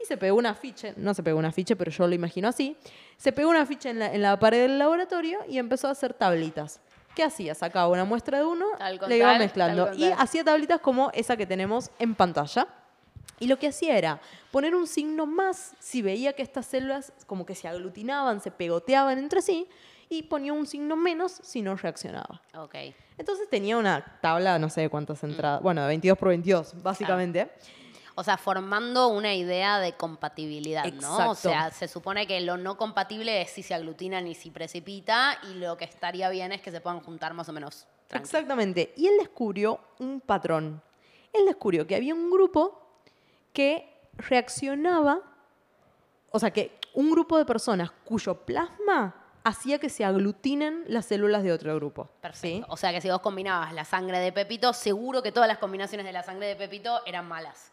[0.01, 2.77] y se pegó un afiche, no se pegó un afiche, pero yo lo imagino así,
[3.17, 6.15] se pegó un afiche en la, en la pared del laboratorio y empezó a hacer
[6.15, 6.81] tablitas.
[7.17, 7.57] ¿Qué hacía?
[7.57, 8.67] Sacaba una muestra de uno,
[9.09, 9.93] le iba mezclando.
[9.93, 12.69] Y hacía tablitas como esa que tenemos en pantalla.
[13.41, 14.21] Y lo que hacía era
[14.53, 19.19] poner un signo más si veía que estas células como que se aglutinaban, se pegoteaban
[19.19, 19.67] entre sí,
[20.09, 22.41] y ponía un signo menos si no reaccionaba.
[22.55, 22.77] Ok.
[23.19, 27.51] Entonces tenía una tabla, no sé de cuántas entradas, bueno, de 22 por 22, básicamente.
[28.15, 31.31] O sea, formando una idea de compatibilidad, ¿no?
[31.31, 35.39] O sea, se supone que lo no compatible es si se aglutinan y si precipita,
[35.51, 37.87] y lo que estaría bien es que se puedan juntar más o menos.
[38.11, 38.93] Exactamente.
[38.97, 40.83] Y él descubrió un patrón.
[41.33, 42.81] Él descubrió que había un grupo
[43.53, 45.21] que reaccionaba,
[46.31, 49.18] o sea, que un grupo de personas cuyo plasma
[49.49, 52.09] hacía que se aglutinen las células de otro grupo.
[52.21, 52.59] Perfecto.
[52.59, 52.65] ¿sí?
[52.69, 56.07] O sea que si vos combinabas la sangre de Pepito, seguro que todas las combinaciones
[56.07, 57.73] de la sangre de Pepito eran malas.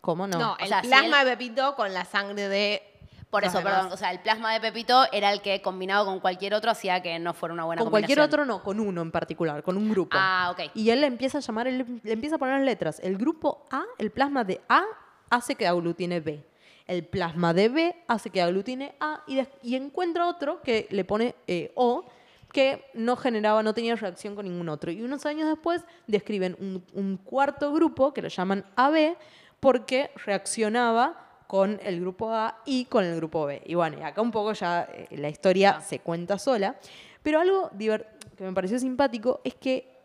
[0.00, 0.38] ¿Cómo no?
[0.38, 2.82] No, O el sea, si plasma él- de Pepito con la sangre de.
[3.28, 3.74] Por eso, demás.
[3.74, 3.92] perdón.
[3.92, 7.16] O sea, el plasma de Pepito era el que combinado con cualquier otro hacía que
[7.20, 8.40] no fuera una buena con cualquier combinación.
[8.40, 10.16] otro no, con uno en particular, con un grupo.
[10.18, 10.72] Ah, ok.
[10.74, 12.98] Y él le empieza a llamar, él le empieza a poner letras.
[13.04, 14.82] El grupo A, el plasma de A,
[15.28, 16.44] hace que aglutine B.
[16.90, 21.70] El plasma de B hace que aglutine A y, encuentra otro que le pone eh,
[21.76, 22.04] O,
[22.52, 24.90] que no generaba, no tenía reacción con ningún otro.
[24.90, 29.16] Y unos años después describen un, un cuarto grupo que lo llaman AB
[29.60, 33.62] porque reaccionaba con el grupo A y con el grupo B.
[33.66, 36.76] Y bueno, y acá un poco ya eh, la historia se cuenta sola.
[37.22, 39.96] Pero algo que me pareció simpático es que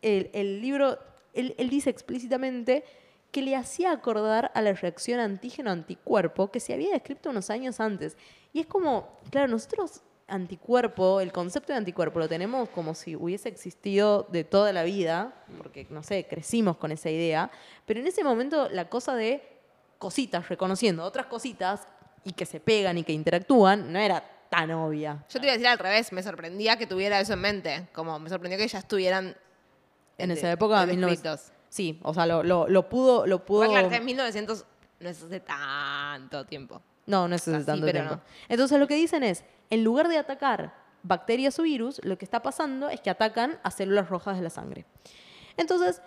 [0.00, 0.98] el, el libro,
[1.34, 2.82] él, él dice explícitamente
[3.30, 8.16] que le hacía acordar a la reacción antígeno-anticuerpo que se había descrito unos años antes.
[8.52, 13.48] Y es como, claro, nosotros anticuerpo, el concepto de anticuerpo lo tenemos como si hubiese
[13.48, 17.50] existido de toda la vida, porque, no sé, crecimos con esa idea,
[17.84, 19.42] pero en ese momento la cosa de
[19.98, 21.86] cositas, reconociendo otras cositas
[22.24, 25.24] y que se pegan y que interactúan, no era tan obvia.
[25.28, 27.88] Yo te iba a decir al revés, me sorprendía que tuviera eso en mente.
[27.92, 29.36] Como me sorprendió que ya estuvieran.
[30.18, 31.30] En esa época, 1900.
[31.30, 31.59] descritos.
[31.70, 33.64] Sí, o sea, lo, lo, lo pudo, lo pudo.
[33.64, 34.64] Igual, claro, está en 1900
[35.00, 36.82] no es hace tanto tiempo.
[37.06, 38.16] No, no es O sea, hace sí, tanto tiempo.
[38.16, 38.20] no.
[38.48, 42.42] Entonces lo que dicen es, en lugar de atacar bacterias o virus, lo que está
[42.42, 44.84] pasando es que atacan a células rojas de la sangre.
[45.56, 46.02] Entonces,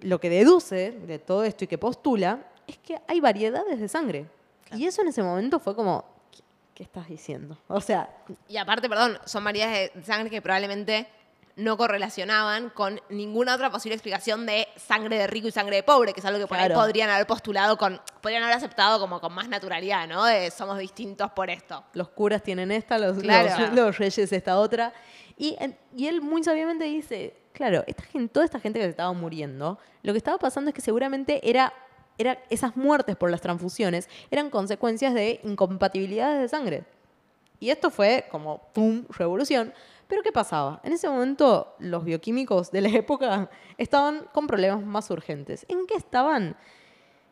[0.00, 4.26] lo que deduce de todo esto y que postula es que hay variedades de sangre.
[4.74, 6.42] Y eso en ese momento fue como, ¿qué,
[6.74, 7.58] qué estás diciendo?
[7.68, 8.08] O sea,
[8.48, 11.06] Y aparte, perdón, son variedades de sangre que probablemente
[11.56, 16.12] no correlacionaban con ninguna otra posible explicación de sangre de rico y sangre de pobre,
[16.12, 19.32] que es algo que por ahí podrían haber postulado con, podrían haber aceptado como con
[19.32, 20.24] más naturalidad, ¿no?
[20.24, 21.84] De somos distintos por esto.
[21.94, 23.50] los curas tienen esta, los, Claro.
[23.66, 24.92] los- los reyes esta otra.
[25.36, 25.56] Y
[26.06, 30.12] él muy sabiamente dice, claro, esta gente, toda esta gente que se estaba muriendo, lo
[30.12, 31.72] que estaba pasando es que seguramente era,
[32.18, 36.84] era esas muertes por las transfusiones eran consecuencias de incompatibilidades de sangre.
[37.58, 39.72] Y esto fue como, ¡pum!, revolución.
[40.10, 40.80] Pero ¿qué pasaba?
[40.82, 45.64] En ese momento los bioquímicos de la época estaban con problemas más urgentes.
[45.68, 46.56] ¿En qué estaban?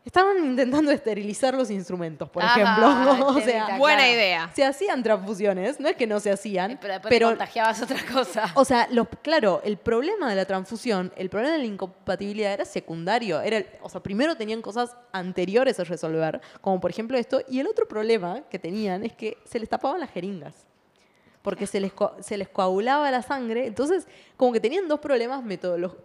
[0.05, 2.87] Estaban intentando esterilizar los instrumentos, por Ajá, ejemplo.
[3.27, 4.13] o entendí, sea, Buena claro.
[4.13, 4.51] idea.
[4.55, 7.99] se hacían transfusiones, no es que no se hacían, Pero después te pero, contagiabas otra
[8.11, 8.45] cosa.
[8.55, 12.63] o sea, los, claro, el problema de la transfusión, el problema de la incompatibilidad era
[12.63, 17.59] secundario, era, o sea, primero tenían cosas anteriores a resolver, como por ejemplo esto, y
[17.59, 20.68] el otro problema que tenían es que se les tapaban las jeringas.
[21.49, 24.07] Porque se les, se les coagulaba la sangre, entonces
[24.37, 25.43] como que tenían dos problemas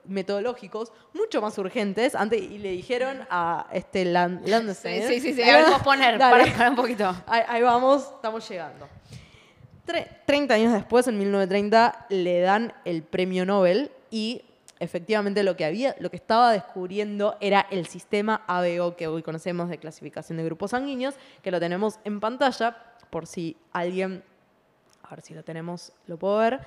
[0.06, 4.46] metodológicos mucho más urgentes antes y le dijeron a este Land,
[5.06, 5.42] Sí, sí, sí, sí.
[5.42, 7.14] A ver, posponer, para, para un poquito.
[7.26, 8.88] Ahí, ahí vamos, estamos llegando.
[9.86, 14.42] Tre- 30 años después, en 1930, le dan el premio Nobel y
[14.80, 19.68] efectivamente lo que había, lo que estaba descubriendo era el sistema ABO que hoy conocemos
[19.68, 22.76] de clasificación de grupos sanguíneos, que lo tenemos en pantalla,
[23.10, 24.22] por si alguien,
[25.04, 26.60] a ver si lo tenemos, lo puedo ver,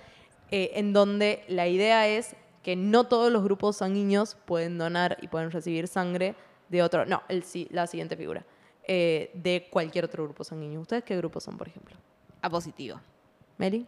[0.51, 5.27] eh, en donde la idea es que no todos los grupos sanguíneos pueden donar y
[5.27, 6.35] pueden recibir sangre
[6.69, 8.43] de otro, no, el, si- la siguiente figura,
[8.83, 10.81] eh, de cualquier otro grupo sanguíneo.
[10.81, 11.95] ¿Ustedes qué grupos son, por ejemplo?
[12.41, 12.99] A positivo.
[13.57, 13.85] ¿Mary?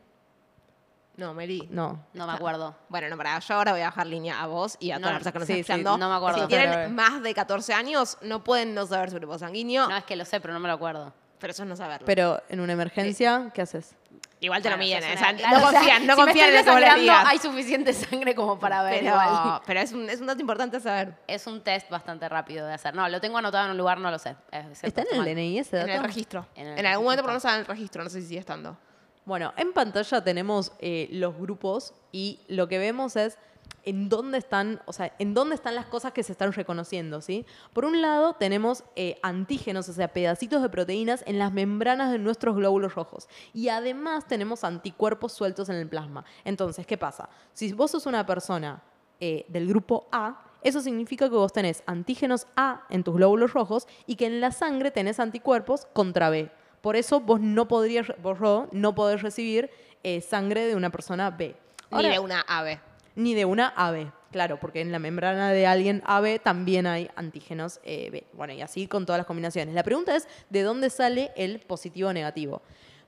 [1.18, 1.68] No, Mary.
[1.70, 2.00] No.
[2.14, 2.76] No me acuerdo.
[2.88, 5.14] Bueno, no, para yo ahora voy a bajar línea a vos y a No, todas
[5.16, 6.40] las personas que nos sí, están sí, no me acuerdo.
[6.40, 9.98] Si Pero- tienen más de 14 años, no pueden no saber su grupo sanguíneo, No,
[9.98, 11.14] es que lo sé, pero no me lo acuerdo.
[11.40, 12.06] pero eso es no saberlo.
[12.06, 13.96] Pero en una emergencia, ¿qué haces?
[14.42, 15.08] Igual te lo miden, ¿eh?
[15.08, 16.72] una- O sea, claro, no o sea, confían, no si confían en estoy lo que
[16.72, 17.26] vos les desangrando, digas.
[17.28, 19.28] Hay suficiente sangre como para ver igual.
[19.44, 21.14] Pero, pero es, un, es un dato importante saber.
[21.28, 22.96] Es un test bastante rápido de hacer.
[22.96, 24.36] No, lo tengo anotado en un lugar, no lo sé.
[24.52, 25.26] Es- es ¿Está en el.
[25.36, 26.00] DNI ese En dato?
[26.00, 26.46] el registro.
[26.56, 27.24] En En, algún momento registro.
[27.24, 28.78] por lo menos está en el registro, no sé si sigue estando.
[29.26, 33.38] Bueno, en pantalla tenemos eh, los grupos y lo que vemos es
[33.84, 37.46] en dónde están, o sea, en dónde están las cosas que se están reconociendo, ¿sí?
[37.74, 42.20] Por un lado tenemos eh, antígenos, o sea, pedacitos de proteínas en las membranas de
[42.20, 43.28] nuestros glóbulos rojos.
[43.54, 46.26] Y además tenemos anticuerpos sueltos en el plasma.
[46.44, 47.30] Entonces, ¿qué pasa?
[47.54, 48.84] Si vos sos una persona
[49.20, 53.88] eh, del grupo A, eso significa que vos tenés antígenos A en tus glóbulos rojos
[54.06, 56.52] y que en la sangre tenés anticuerpos contra B.
[56.82, 58.38] Por eso vos no podrías, vos
[58.72, 59.70] no podés recibir
[60.04, 61.56] eh, sangre de una persona B.
[61.92, 62.82] Ahora- Ni de una ave.
[63.16, 67.80] ni de una AB, claro, porque en la membrana de alguien AB también hay antígenos
[67.84, 68.28] eh, B.
[68.34, 69.74] Bueno, y así con todas las combinaciones.
[69.76, 72.62] La pregunta es, ¿de dónde sale el positivo o negativo?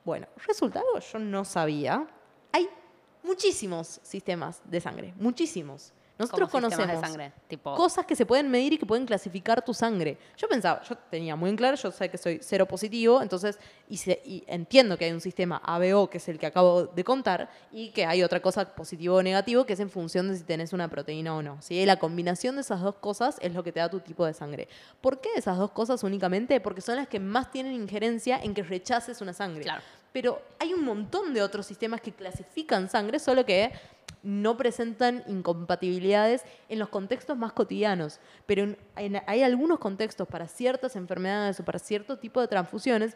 [0.03, 2.07] Bueno, resulta algo que yo no sabía.
[2.51, 2.67] Hay
[3.23, 5.93] muchísimos sistemas de sangre, muchísimos.
[6.21, 9.63] Nosotros Como conocemos de sangre, tipo- cosas que se pueden medir y que pueden clasificar
[9.63, 10.17] tu sangre.
[10.37, 13.97] Yo pensaba, yo tenía muy en claro, yo sé que soy cero positivo, entonces y,
[13.97, 17.49] se- y entiendo que hay un sistema ABO, que es el que acabo de contar,
[17.71, 20.73] y que hay otra cosa positivo o negativo, que es en función de si tenés
[20.73, 21.57] una proteína o no.
[21.61, 21.85] ¿sí?
[21.85, 24.67] La combinación de esas dos cosas es lo que te da tu tipo de sangre.
[25.01, 26.59] ¿Por qué esas dos cosas únicamente?
[26.61, 29.63] Porque son las que más tienen injerencia en que rechaces una sangre.
[29.63, 29.81] Claro.
[30.11, 33.71] Pero hay un montón de otros sistemas que clasifican sangre, solo que
[34.23, 38.19] no presentan incompatibilidades en los contextos más cotidianos.
[38.45, 43.15] Pero en- en- hay algunos contextos para ciertas enfermedades o para cierto tipo de transfusiones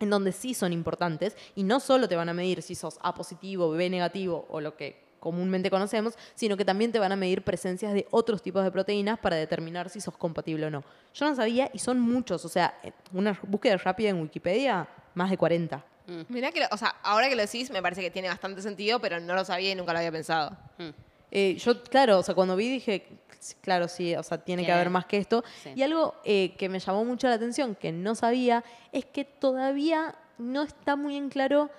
[0.00, 3.14] en donde sí son importantes y no solo te van a medir si sos A
[3.14, 7.44] positivo, B negativo o lo que comúnmente conocemos, sino que también te van a medir
[7.44, 10.82] presencias de otros tipos de proteínas para determinar si sos compatible o no.
[11.12, 15.28] Yo no sabía y son muchos, o sea, eh, una búsqueda rápida en Wikipedia, más
[15.28, 15.84] de 40.
[16.28, 19.00] Mirá que, lo- o sea, ahora que lo decís me parece que tiene bastante sentido,
[19.00, 20.56] pero no lo sabía y nunca lo había pensado.
[20.78, 20.88] Mm.
[21.32, 23.06] Eh, yo, claro, o sea, cuando vi dije,
[23.38, 25.44] "Sí, claro, sí, o sea, tiene que haber más que esto.
[25.62, 25.70] sí.
[25.76, 30.16] Y algo eh, que me llamó mucho la atención, que no sabía, es que todavía
[30.38, 31.70] no está muy en claro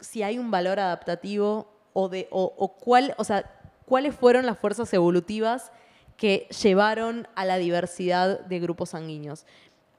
[0.00, 3.44] si hay un valor adaptativo o, de, o, o cuál, o sea,
[3.86, 5.72] cuáles fueron las fuerzas evolutivas
[6.16, 9.44] que llevaron a la diversidad de grupos sanguíneos.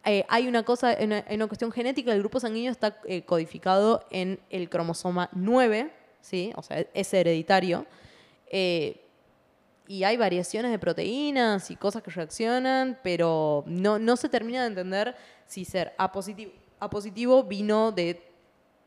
[0.05, 3.23] Eh, hay una cosa, en una, en una cuestión genética, el grupo sanguíneo está eh,
[3.23, 6.51] codificado en el cromosoma 9, ¿sí?
[6.55, 7.85] o sea, es hereditario.
[8.47, 8.99] Eh,
[9.87, 14.67] y hay variaciones de proteínas y cosas que reaccionan, pero no, no se termina de
[14.67, 18.21] entender si ser A positivo, A positivo vino de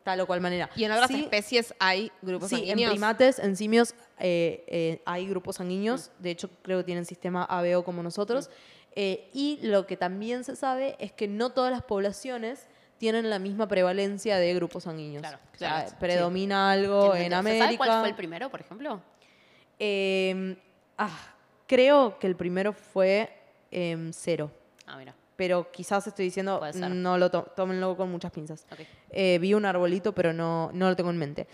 [0.03, 0.71] tal o cual manera.
[0.77, 2.93] Y en otras Sí, especies hay grupos Sí, en sanguíneos.
[2.93, 6.11] primates, en simios, eh, eh, hay grupos sanguíneos.
[6.21, 8.49] De hecho, creo que tienen sistema ABO como nosotros.
[8.97, 12.67] Eh, y lo que también se sabe es que no todas las poblaciones
[12.99, 15.21] tienen la misma prevalencia de grupos sanguíneos.
[15.21, 15.95] Claro, O sea, claro, sí.
[16.01, 17.77] predomina algo ¿Se en sabe América.
[17.77, 19.03] cuál fue el primero, por ejemplo?
[19.79, 20.57] Eh,
[20.97, 21.35] ah,
[21.67, 23.31] creo que el primero fue
[23.71, 24.51] em, cero.
[24.87, 25.15] Ah, mira.
[25.37, 28.67] Pero quizás estoy diciendo, no lo to- tómenlo con muchas pinzas.
[28.73, 28.81] Ok.
[29.11, 31.47] Eh, vi un arbolito, pero no, no lo tengo en mente.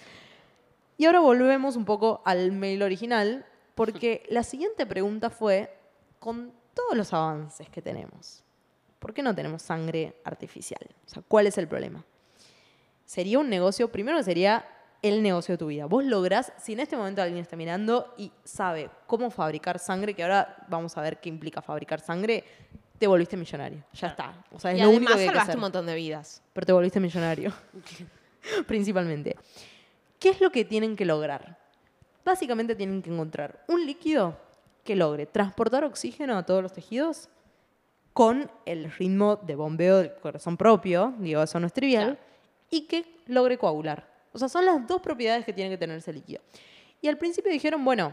[0.98, 5.76] Y ahora volvemos un poco al mail original, porque la siguiente pregunta fue,
[6.20, 8.42] con todos los avances que tenemos,
[8.98, 10.86] ¿por qué no tenemos sangre artificial?
[11.06, 12.04] O sea, ¿cuál es el problema?
[13.04, 14.64] Sería un negocio, primero que sería
[15.02, 15.86] el negocio de tu vida.
[15.86, 20.22] Vos lográs, si en este momento alguien está mirando y sabe cómo fabricar sangre, que
[20.22, 22.44] ahora vamos a ver qué implica fabricar sangre,
[22.98, 23.82] te volviste millonario.
[23.94, 24.44] Ya está.
[24.52, 26.40] O sea, es y lo único que hay que salvaste hacer un montón de vidas.
[26.52, 27.52] pero te volviste millonario.
[28.66, 29.36] Principalmente.
[30.20, 31.58] ¿Qué es lo que tienen que lograr?
[32.24, 34.38] Básicamente tienen que encontrar un líquido
[34.84, 37.28] que logre transportar oxígeno a todos los tejidos
[38.12, 42.20] con el ritmo de bombeo del corazón propio, digo, eso no es trivial, Claro.
[42.70, 44.06] y que logre coagular.
[44.32, 46.42] O sea, son las dos propiedades que tiene que tener ese líquido.
[47.00, 48.12] Y al principio dijeron, bueno,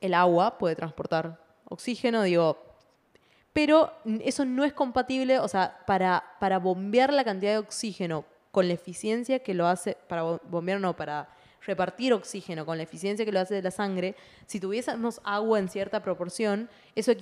[0.00, 2.58] el agua puede transportar oxígeno, digo,
[3.52, 3.92] pero
[4.22, 8.74] eso no es compatible, o sea, para, para bombear la cantidad de oxígeno con la
[8.74, 11.28] eficiencia que lo hace, para bo- bombear no, para
[11.66, 14.14] repartir oxígeno con la eficiencia que lo hace de la sangre,
[14.46, 17.12] si tuviésemos agua en cierta proporción, eso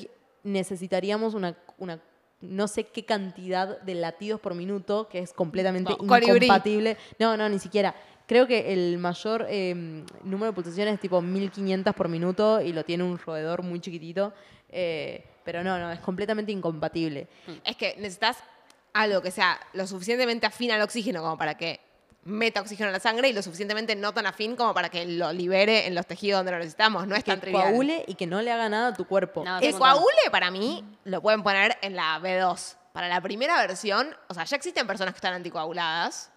[0.44, 2.01] necesitaríamos una, una
[2.40, 6.46] no sé qué cantidad de latidos por minuto, que es completamente No, colibrí.
[6.46, 6.96] incompatible.
[7.18, 7.94] No, no, ni siquiera.
[8.27, 9.74] Creo que el mayor eh,
[10.22, 14.33] número de pulsaciones es tipo 1500 por minuto y lo tiene un roedor muy chiquitito.
[14.70, 17.27] eh, pero no, no, es completamente incompatible.
[17.64, 18.37] Es que necesitas
[18.92, 21.81] algo que sea lo suficientemente afín al oxígeno como para que
[22.29, 25.33] meta oxígeno a la sangre y lo suficientemente no tan afín como para que lo
[25.33, 27.07] libere en los tejidos donde lo necesitamos.
[27.07, 27.62] No es que tan trivial.
[27.62, 29.45] coagule y que no le haga nada a tu cuerpo.
[29.45, 32.77] No, El coagule para mí lo pueden poner en la B2.
[32.93, 36.31] Para la primera versión, o sea, ya existen personas que están anticoaguladas.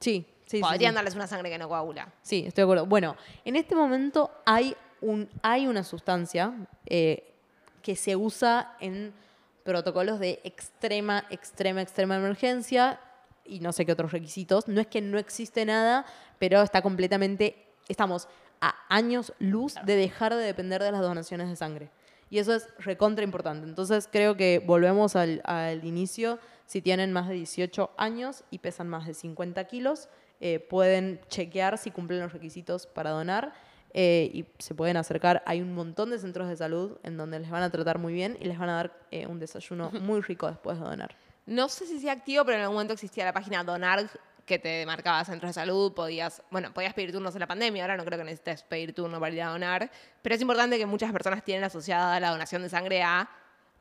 [0.00, 0.96] Sí, sí, sí, Podrían sí.
[0.96, 2.08] darles una sangre que no coagula.
[2.22, 2.86] Sí, estoy de acuerdo.
[2.86, 6.52] Bueno, en este momento hay, un, hay una sustancia
[6.86, 7.34] eh,
[7.82, 9.12] que se usa en
[9.64, 13.00] protocolos de extrema, extrema, extrema emergencia
[13.48, 14.68] y no sé qué otros requisitos.
[14.68, 16.06] No es que no existe nada,
[16.38, 17.56] pero está completamente,
[17.88, 18.28] estamos
[18.60, 21.90] a años luz de dejar de depender de las donaciones de sangre.
[22.30, 23.66] Y eso es recontra importante.
[23.66, 26.38] Entonces creo que volvemos al, al inicio.
[26.66, 30.08] Si tienen más de 18 años y pesan más de 50 kilos,
[30.40, 33.54] eh, pueden chequear si cumplen los requisitos para donar
[33.94, 35.42] eh, y se pueden acercar.
[35.46, 38.36] Hay un montón de centros de salud en donde les van a tratar muy bien
[38.40, 41.16] y les van a dar eh, un desayuno muy rico después de donar.
[41.46, 44.08] No sé si sea activo, pero en algún momento existía la página Donar
[44.44, 47.96] que te marcaba centros de salud, podías, bueno, podías pedir turnos en la pandemia, ahora
[47.96, 49.90] no creo que necesites pedir turno para ir a donar,
[50.22, 53.28] pero es importante que muchas personas tienen asociada la donación de sangre a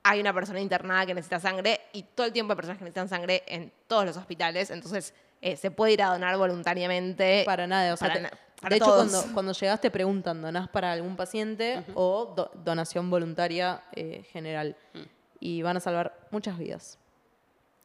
[0.02, 3.10] hay una persona internada que necesita sangre y todo el tiempo hay personas que necesitan
[3.10, 7.44] sangre en todos los hospitales, entonces eh, se puede ir a donar voluntariamente.
[7.46, 10.42] Para nada, o sea, para te- na- para de hecho cuando, cuando llegas te preguntan,
[10.42, 14.76] ¿donás para algún paciente o do- donación voluntaria eh, general?
[15.40, 16.98] Y van a salvar muchas vidas.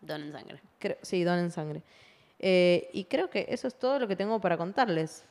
[0.01, 0.61] Donen sangre.
[0.79, 1.83] Creo- sí, donen sangre.
[2.39, 5.25] Eh, y creo que eso es todo lo que tengo para contarles.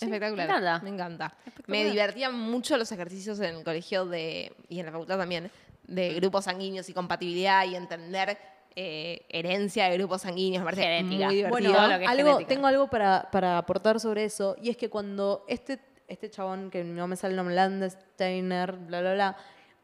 [0.00, 0.46] Espectacular.
[0.48, 0.80] me encanta.
[0.82, 1.26] Me encanta.
[1.46, 1.68] Espectacular.
[1.84, 5.50] Me divertían mucho los ejercicios en el colegio de, y en la facultad también
[5.86, 8.36] de grupos sanguíneos y compatibilidad y entender
[8.76, 10.64] eh, herencia de grupos sanguíneos.
[10.64, 11.26] Me parece Genética.
[11.26, 11.72] muy divertido.
[11.72, 12.48] Bueno, lo que es algo, genética.
[12.48, 16.82] tengo algo para, para aportar sobre eso, y es que cuando este, este chabón, que
[16.84, 19.36] no me sale el nombre, Landsteiner, bla, bla, bla,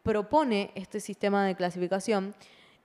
[0.03, 2.35] propone este sistema de clasificación,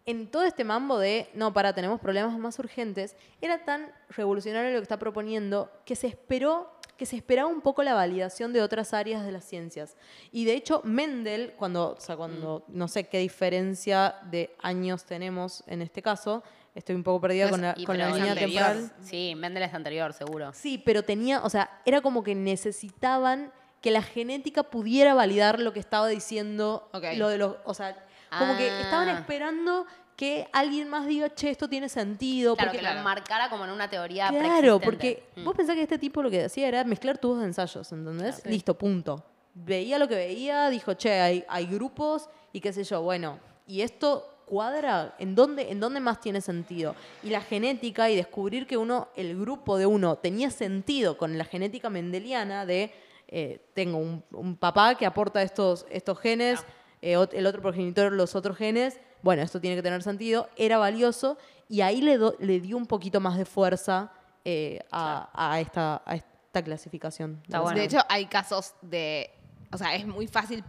[0.05, 4.77] en todo este mambo de, no, para, tenemos problemas más urgentes, era tan revolucionario lo
[4.79, 8.93] que está proponiendo que se esperó que se esperaba un poco la validación de otras
[8.93, 9.97] áreas de las ciencias.
[10.31, 15.61] Y de hecho, Mendel, cuando, o sea, cuando no sé qué diferencia de años tenemos
[15.67, 16.41] en este caso,
[16.73, 18.63] estoy un poco perdida No con la, con la línea anterior.
[18.63, 18.91] temporal.
[19.01, 20.51] Sí, Mendel es anterior, seguro.
[20.53, 25.73] Sí, pero tenía, o sea, era como que necesitaban que la genética pudiera validar lo
[25.73, 28.05] que estaba diciendo lo de los, o sea,
[28.38, 28.81] como que Ah.
[28.81, 29.85] estaban esperando
[30.15, 32.55] que alguien más diga, che, esto tiene sentido.
[32.55, 35.43] Claro, porque, que lo enmarcara como en una teoría Claro, porque Mm.
[35.43, 38.45] vos pensás que este tipo lo que hacía era mezclar tubos de ensayos, ¿entendés?
[38.45, 39.23] Listo, punto.
[39.53, 43.81] Veía lo que veía, dijo, che, hay, hay grupos y qué sé yo, bueno, y
[43.81, 46.95] esto cuadra, ¿en dónde, ¿en dónde más tiene sentido?
[47.23, 51.43] Y la genética y descubrir que uno, el grupo de uno tenía sentido con la
[51.45, 52.93] genética mendeliana de,
[53.27, 56.63] eh, tengo un, un papá que aporta estos, estos genes,
[57.05, 61.37] eh, el otro progenitor los otros genes, bueno, esto tiene que tener sentido, era valioso
[61.69, 64.11] y ahí le, do- le dio un poquito más de fuerza
[64.43, 67.39] eh, a, a esta, a esta clasificación.
[67.43, 67.77] Está bueno.
[67.79, 69.29] De hecho, hay casos de.
[69.71, 70.63] O sea, es muy fácil.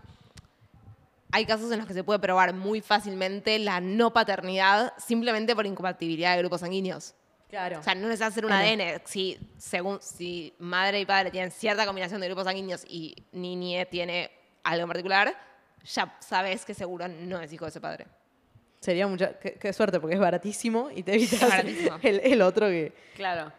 [1.32, 5.66] Hay casos en los que se puede probar muy fácilmente la no paternidad simplemente por
[5.66, 7.14] incompatibilidad de grupos sanguíneos.
[7.50, 7.80] Claro.
[7.80, 8.66] O sea, no necesitas hacer un Claro.
[8.66, 9.02] ADN.
[9.04, 14.30] Si, según, si madre y padre tienen cierta combinación de grupos sanguíneos y niñe tiene
[14.64, 15.34] algo en particular,
[15.94, 18.06] ya sabes que seguro no es hijo de ese padre.
[18.80, 19.38] Sería mucha.
[19.38, 21.42] Qué, qué suerte, porque es baratísimo y te evitas
[22.02, 22.92] el, el otro que.
[23.16, 23.52] Claro.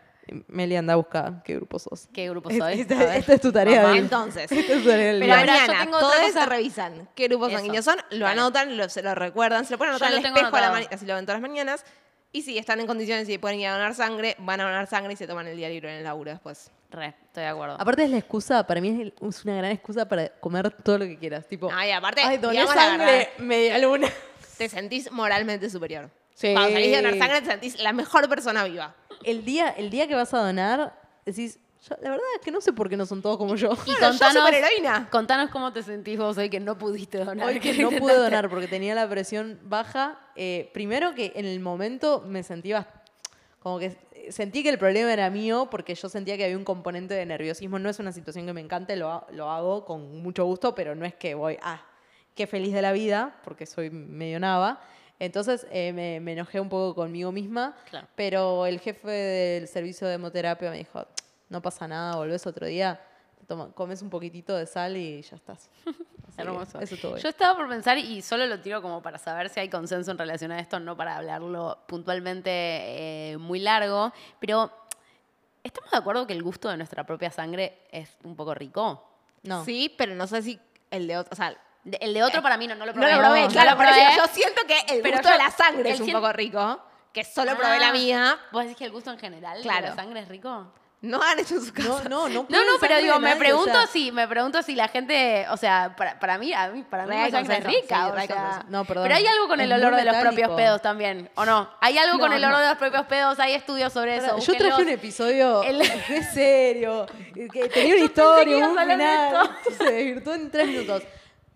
[0.48, 2.08] Meli anda a buscar qué grupo sos.
[2.14, 2.82] ¿Qué grupo soy?
[2.82, 3.16] Esta, ver.
[3.18, 3.82] esta es tu tarea.
[3.82, 4.52] Mamá, del- entonces.
[4.52, 5.36] esta es tu tarea del Pero día.
[5.36, 6.44] a ver, yo Mañana, tengo otra todos cosa.
[6.44, 7.58] se revisan qué grupos Eso.
[7.58, 10.26] sanguíneos son, lo anotan, lo, se lo recuerdan, se lo pueden anotar en lo el
[10.26, 10.86] espejo a la anotado.
[10.90, 11.86] ma- así lo ven todas las mañanas.
[12.34, 15.14] Y si están en condiciones y pueden ir a donar sangre, van a donar sangre
[15.14, 16.72] y se toman el día libre en el laburo después.
[16.92, 17.76] Re, estoy de acuerdo.
[17.80, 21.18] Aparte es la excusa, para mí es, una gran excusa para comer todo lo que
[21.18, 21.48] quieras.
[21.48, 23.28] Tipo, Ay, aparte, ay, doné digamos la sangre, verdad.
[23.40, 24.08] media luna.
[24.58, 26.10] Te sentís moralmente superior.
[26.34, 26.52] Sí.
[26.54, 28.96] Cuando salís de donar sangre, te sentís la mejor persona viva.
[29.24, 32.60] El día, el día que vas a donar, decís, yo, la verdad es que no
[32.60, 33.72] sé por qué no son todos como yo.
[33.86, 35.10] Y Bueno, yo contanos, superheroína.
[35.12, 37.48] contanos cómo te sentís vos hoy que no pudiste donar.
[37.48, 40.20] Hoy que no pude donar porque tenía la presión baja.
[40.36, 42.88] eh, primero que en el momento me sentí bast-
[43.60, 43.98] como que
[44.32, 47.80] sentí que el problema era mío porque yo sentía que había un componente de nerviosismo.
[47.80, 50.96] No es una situación que me encante, lo, ha- lo hago con mucho gusto, pero
[50.96, 51.84] no es que voy, ah,
[52.36, 54.80] qué feliz de la vida, porque soy medio nava.
[55.20, 58.08] Entonces eh, me, me enojé un poco conmigo misma, Claro.
[58.16, 61.06] pero el jefe del servicio de hemoterapia me dijo,
[61.50, 63.02] no pasa nada, volvés otro día,
[63.48, 65.70] toma- comes un poquitito de sal y ya estás.
[66.38, 66.80] Hermoso.
[66.80, 67.18] Eso.
[67.18, 70.18] Yo estaba por pensar, y solo lo tiro como para saber si hay consenso en
[70.18, 74.72] relación a esto, no para hablarlo puntualmente eh, muy largo, pero
[75.64, 79.04] ¿estamos de acuerdo que el gusto de nuestra propia sangre es un poco rico?
[79.44, 79.66] No.
[79.66, 80.60] Sí, pero no sé si
[80.92, 81.34] el de otro.
[81.34, 83.14] O sea, De- El de otro para mí no, no lo no probé.
[83.14, 84.06] lo probé, no claro, lo pero probé.
[84.16, 86.34] yo, yo siento que el Pero gusto yo- de la sangre es un cien- poco
[86.34, 86.82] rico.
[87.14, 88.38] Que solo probé la Ah, mía.
[88.52, 89.82] ¿Vos decís que el gusto en general Claro.
[89.84, 90.72] de la sangre es rico?
[91.02, 91.88] No han hecho en su casa.
[91.88, 92.42] No, no, no.
[92.42, 94.88] No, prueben no, pero digo, me nadie, pregunto o sea, si, me pregunto si la
[94.88, 98.12] gente, o sea, para, para mí, a mí, para mí la hay sangre es rica,
[98.16, 98.66] sí, o sea.
[98.68, 99.04] No, perdón.
[99.04, 101.70] Pero hay algo con el olor de los propios pedos también, ¿o no?
[101.82, 102.64] Hay algo con el olor no.
[102.64, 104.40] de los propios pedos, hay estudios sobre eso.
[104.40, 105.80] Yo traje un episodio El-
[106.10, 111.04] de serio, que tenía una historia, un final, se desvirtuó en tres minutos.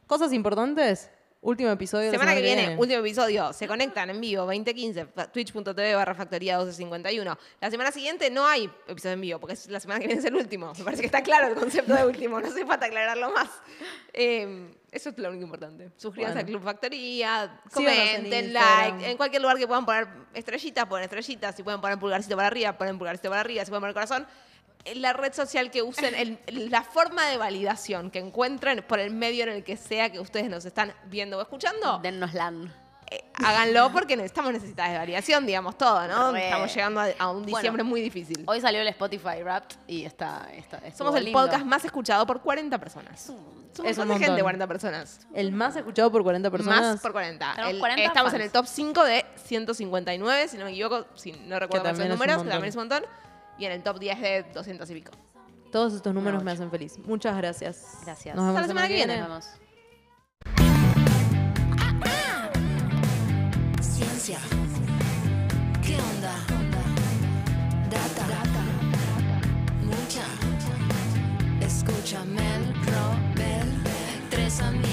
[0.05, 1.09] Cosas importantes,
[1.41, 2.05] último episodio.
[2.11, 3.51] la Semana que viene, último episodio.
[3.53, 7.37] Se conectan en vivo, 2015, fa- twitch.tv barra factoría 1251.
[7.59, 10.25] La semana siguiente no hay episodio en vivo, porque es- la semana que viene es
[10.25, 10.71] el último.
[10.77, 13.49] Me parece que está claro el concepto de último, no hace falta aclararlo más.
[14.13, 15.89] Eh, eso es lo único importante.
[15.97, 16.39] Suscríbanse Bueno.
[16.47, 19.09] al Club Factoría, en comenten, like.
[19.11, 21.55] En cualquier lugar que puedan poner estrellitas, ponen estrellitas.
[21.55, 23.63] Si pueden poner pulgarcito para arriba, ponen pulgarcito para arriba.
[23.65, 24.27] Si pueden poner corazón.
[24.95, 29.43] La red social que usen, el- la forma de validación que encuentren por el medio
[29.43, 32.73] en el que sea que ustedes nos están viendo o escuchando, Dennos LAN.
[33.13, 36.31] eh, háganlo porque estamos necesitadas de variación, digamos todo, ¿no?
[36.31, 36.45] Re.
[36.45, 38.43] Estamos llegando a, a un diciembre Bueno, muy difícil.
[38.47, 41.39] Hoy salió el Spotify Wrapped y está, está Somos el lindo.
[41.41, 43.19] podcast más escuchado por 40 personas.
[43.21, 44.43] Somos Es un un gente, montón.
[44.43, 45.19] 40 personas.
[45.33, 46.81] El más escuchado por 40 personas.
[46.81, 47.51] Más por 40.
[47.51, 48.39] Tenemos El- 40 estamos fans.
[48.39, 52.17] en el top 5 de 159, si no me equivoco, si no recuerdo los números,
[52.19, 52.49] que montón.
[52.49, 53.03] también es un montón
[53.65, 55.11] en el top 10 de 200 y pico.
[55.71, 56.99] Todos estos números me hacen feliz.
[56.99, 57.99] Muchas gracias.
[58.03, 58.35] Gracias.
[58.35, 59.17] Nos vemos la semana, que viene.
[59.17, 59.49] Nos vemos.
[63.81, 64.39] Ciencia.
[65.81, 66.35] ¿Qué onda?
[67.89, 68.27] Data.
[68.27, 68.63] Data.
[69.85, 70.25] Mucha.
[71.65, 73.81] Escúchame, Robel.
[74.29, 74.90] Tres amigos.